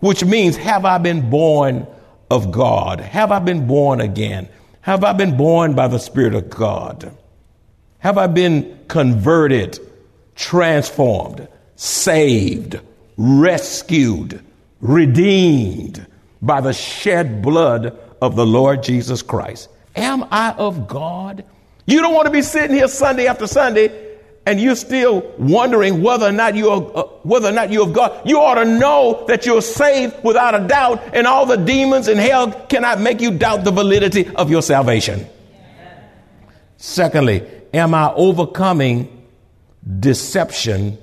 which 0.00 0.24
means, 0.24 0.56
have 0.56 0.84
I 0.84 0.98
been 0.98 1.30
born 1.30 1.86
of 2.30 2.50
God? 2.50 3.00
Have 3.00 3.30
I 3.30 3.38
been 3.38 3.66
born 3.66 4.00
again? 4.00 4.48
Have 4.80 5.04
I 5.04 5.12
been 5.12 5.36
born 5.36 5.74
by 5.74 5.88
the 5.88 5.98
Spirit 5.98 6.34
of 6.34 6.50
God? 6.50 7.16
Have 7.98 8.18
I 8.18 8.26
been 8.26 8.78
converted, 8.88 9.78
transformed, 10.34 11.48
saved, 11.76 12.80
rescued, 13.16 14.44
redeemed 14.80 16.06
by 16.42 16.60
the 16.60 16.72
shed 16.72 17.40
blood 17.42 17.98
of 18.20 18.36
the 18.36 18.46
Lord 18.46 18.82
Jesus 18.82 19.22
Christ? 19.22 19.68
Am 19.94 20.24
I 20.30 20.52
of 20.52 20.86
God? 20.88 21.44
You 21.86 22.00
don't 22.00 22.14
want 22.14 22.26
to 22.26 22.32
be 22.32 22.42
sitting 22.42 22.76
here 22.76 22.88
Sunday 22.88 23.26
after 23.26 23.46
Sunday 23.46 24.05
and 24.46 24.60
you're 24.60 24.76
still 24.76 25.20
wondering 25.38 26.02
whether 26.02 26.26
or 26.26 26.32
not 26.32 26.54
you 26.54 26.70
are 26.70 26.90
uh, 26.94 27.02
whether 27.24 27.48
or 27.48 27.52
not 27.52 27.70
you 27.70 27.84
have 27.84 27.92
God, 27.92 28.22
you 28.24 28.38
ought 28.38 28.54
to 28.54 28.64
know 28.64 29.24
that 29.26 29.44
you're 29.44 29.60
saved 29.60 30.14
without 30.22 30.54
a 30.54 30.66
doubt, 30.66 31.02
and 31.12 31.26
all 31.26 31.44
the 31.44 31.56
demons 31.56 32.06
in 32.06 32.16
hell 32.16 32.52
cannot 32.52 33.00
make 33.00 33.20
you 33.20 33.32
doubt 33.32 33.64
the 33.64 33.72
validity 33.72 34.28
of 34.36 34.48
your 34.48 34.62
salvation. 34.62 35.26
Secondly, 36.76 37.42
am 37.74 37.92
I 37.92 38.12
overcoming 38.14 39.26
deception 39.98 40.98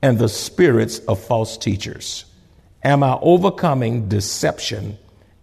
and 0.00 0.18
the 0.18 0.28
spirits 0.28 0.98
of 1.00 1.22
false 1.22 1.58
teachers? 1.58 2.24
Am 2.82 3.02
I 3.02 3.18
overcoming 3.20 4.08
deception 4.08 4.96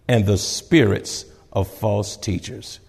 and 0.08 0.26
the 0.26 0.38
spirits 0.38 1.26
of 1.52 1.68
false 1.68 2.16
teachers? 2.16 2.80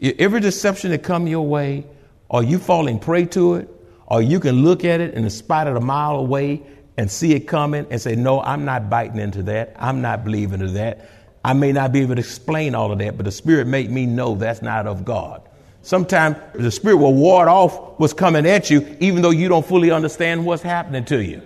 Every 0.00 0.40
deception 0.40 0.92
that 0.92 1.02
come 1.02 1.26
your 1.26 1.46
way, 1.46 1.84
are 2.30 2.42
you 2.42 2.58
falling 2.58 2.98
prey 2.98 3.26
to 3.26 3.56
it? 3.56 3.68
Or 4.10 4.20
you 4.20 4.40
can 4.40 4.64
look 4.64 4.84
at 4.84 5.00
it 5.00 5.14
and 5.14 5.30
spite 5.32 5.68
of 5.68 5.76
a 5.76 5.80
mile 5.80 6.16
away 6.16 6.62
and 6.96 7.10
see 7.10 7.32
it 7.32 7.46
coming 7.46 7.86
and 7.90 8.00
say, 8.00 8.16
no, 8.16 8.42
I'm 8.42 8.64
not 8.64 8.90
biting 8.90 9.18
into 9.18 9.44
that. 9.44 9.74
I'm 9.78 10.02
not 10.02 10.24
believing 10.24 10.60
into 10.60 10.72
that. 10.74 11.08
I 11.44 11.54
may 11.54 11.72
not 11.72 11.92
be 11.92 12.00
able 12.00 12.16
to 12.16 12.20
explain 12.20 12.74
all 12.74 12.92
of 12.92 12.98
that, 12.98 13.16
but 13.16 13.24
the 13.24 13.32
Spirit 13.32 13.66
made 13.66 13.90
me 13.90 14.04
know 14.04 14.34
that's 14.34 14.60
not 14.60 14.86
of 14.86 15.04
God. 15.04 15.48
Sometimes 15.82 16.36
the 16.54 16.70
Spirit 16.70 16.96
will 16.96 17.14
ward 17.14 17.48
off 17.48 17.98
what's 17.98 18.12
coming 18.12 18.44
at 18.46 18.68
you, 18.68 18.96
even 19.00 19.22
though 19.22 19.30
you 19.30 19.48
don't 19.48 19.64
fully 19.64 19.90
understand 19.90 20.44
what's 20.44 20.62
happening 20.62 21.04
to 21.06 21.22
you. 21.22 21.40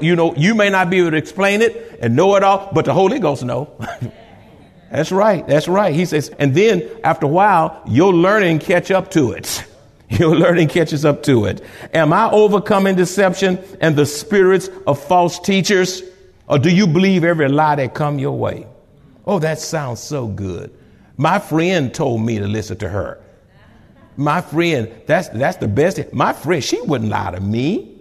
You 0.00 0.16
know, 0.16 0.34
you 0.34 0.54
may 0.54 0.68
not 0.68 0.90
be 0.90 0.98
able 0.98 1.12
to 1.12 1.16
explain 1.16 1.62
it 1.62 1.98
and 2.02 2.16
know 2.16 2.34
it 2.36 2.42
all, 2.42 2.70
but 2.74 2.84
the 2.84 2.92
Holy 2.92 3.18
Ghost 3.18 3.44
know. 3.44 3.70
that's 4.90 5.12
right. 5.12 5.46
That's 5.46 5.68
right. 5.68 5.94
He 5.94 6.04
says, 6.04 6.30
and 6.38 6.54
then 6.54 6.88
after 7.04 7.26
a 7.26 7.28
while, 7.28 7.82
your 7.86 8.12
learning 8.12 8.58
catch 8.58 8.90
up 8.90 9.10
to 9.12 9.32
it. 9.32 9.64
Your 10.18 10.34
learning 10.34 10.68
catches 10.68 11.04
up 11.04 11.22
to 11.24 11.44
it. 11.44 11.62
Am 11.94 12.12
I 12.12 12.30
overcoming 12.30 12.96
deception 12.96 13.58
and 13.80 13.94
the 13.94 14.06
spirits 14.06 14.68
of 14.86 15.02
false 15.02 15.38
teachers? 15.38 16.02
Or 16.48 16.58
do 16.58 16.68
you 16.68 16.88
believe 16.88 17.22
every 17.22 17.48
lie 17.48 17.76
that 17.76 17.94
come 17.94 18.18
your 18.18 18.36
way? 18.36 18.66
Oh, 19.24 19.38
that 19.38 19.60
sounds 19.60 20.00
so 20.00 20.26
good. 20.26 20.76
My 21.16 21.38
friend 21.38 21.94
told 21.94 22.22
me 22.22 22.38
to 22.38 22.48
listen 22.48 22.78
to 22.78 22.88
her. 22.88 23.20
My 24.16 24.40
friend, 24.40 24.90
that's, 25.06 25.28
that's 25.28 25.58
the 25.58 25.68
best. 25.68 26.12
My 26.12 26.32
friend, 26.32 26.62
she 26.62 26.80
wouldn't 26.80 27.10
lie 27.10 27.30
to 27.30 27.40
me. 27.40 27.96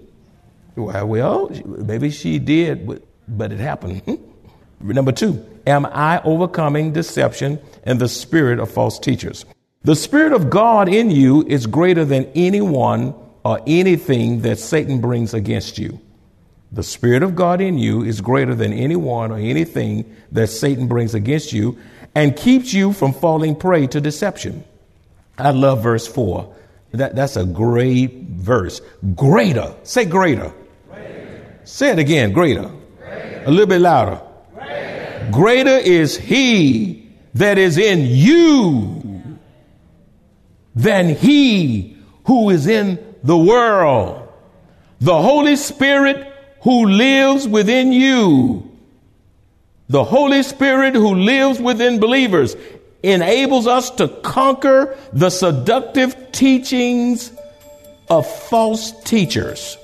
Well, 0.75 1.51
maybe 1.65 2.09
she 2.09 2.39
did, 2.39 2.87
but, 2.87 3.03
but 3.27 3.51
it 3.51 3.59
happened. 3.59 4.01
Hmm? 4.01 4.15
Number 4.81 5.11
two, 5.11 5.45
am 5.67 5.85
I 5.85 6.21
overcoming 6.23 6.93
deception 6.93 7.59
and 7.83 7.99
the 7.99 8.07
spirit 8.07 8.59
of 8.59 8.71
false 8.71 8.97
teachers? 8.97 9.45
The 9.83 9.95
Spirit 9.95 10.33
of 10.33 10.49
God 10.49 10.89
in 10.89 11.09
you 11.09 11.45
is 11.47 11.65
greater 11.65 12.03
than 12.03 12.29
anyone 12.35 13.15
or 13.45 13.61
anything 13.65 14.41
that 14.41 14.59
Satan 14.59 14.99
brings 14.99 15.33
against 15.33 15.77
you. 15.77 16.01
The 16.73 16.83
Spirit 16.83 17.23
of 17.23 17.33
God 17.33 17.61
in 17.61 17.77
you 17.77 18.03
is 18.03 18.19
greater 18.19 18.53
than 18.53 18.73
anyone 18.73 19.31
or 19.31 19.37
anything 19.37 20.13
that 20.33 20.47
Satan 20.47 20.89
brings 20.89 21.15
against 21.15 21.53
you 21.53 21.77
and 22.13 22.35
keeps 22.35 22.73
you 22.73 22.91
from 22.91 23.13
falling 23.13 23.55
prey 23.55 23.87
to 23.87 24.01
deception. 24.01 24.65
I 25.37 25.51
love 25.51 25.81
verse 25.81 26.05
4. 26.05 26.53
That, 26.91 27.15
that's 27.15 27.37
a 27.37 27.45
great 27.45 28.23
verse. 28.23 28.81
Greater. 29.15 29.73
Say 29.83 30.03
greater. 30.03 30.53
greater. 30.89 31.59
Say 31.63 31.91
it 31.91 31.99
again. 31.99 32.33
Greater. 32.33 32.69
greater. 32.97 33.43
A 33.45 33.49
little 33.49 33.65
bit 33.65 33.79
louder. 33.79 34.21
Greater. 34.53 35.29
greater 35.31 35.77
is 35.77 36.17
he 36.17 37.09
that 37.35 37.57
is 37.57 37.77
in 37.77 38.01
you 38.01 38.98
than 40.75 41.15
he 41.15 41.97
who 42.25 42.49
is 42.49 42.67
in 42.67 42.99
the 43.23 43.37
world. 43.37 44.27
The 45.01 45.21
Holy 45.21 45.55
Spirit 45.55 46.31
who 46.61 46.85
lives 46.85 47.47
within 47.47 47.93
you. 47.93 48.69
The 49.87 50.03
Holy 50.03 50.43
Spirit 50.43 50.93
who 50.93 51.15
lives 51.15 51.59
within 51.59 51.99
believers 51.99 52.55
enables 53.01 53.65
us 53.65 53.89
to 53.91 54.07
conquer 54.07 54.97
the 55.13 55.29
seductive 55.29 56.31
teachings 56.31 57.31
of 58.09 58.27
false 58.27 58.91
teachers 59.03 59.77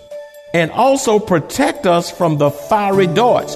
and 0.54 0.72
also 0.72 1.20
protect 1.20 1.86
us 1.86 2.12
from 2.12 2.38
the 2.38 2.52
fiery 2.52 3.08
darts 3.08 3.56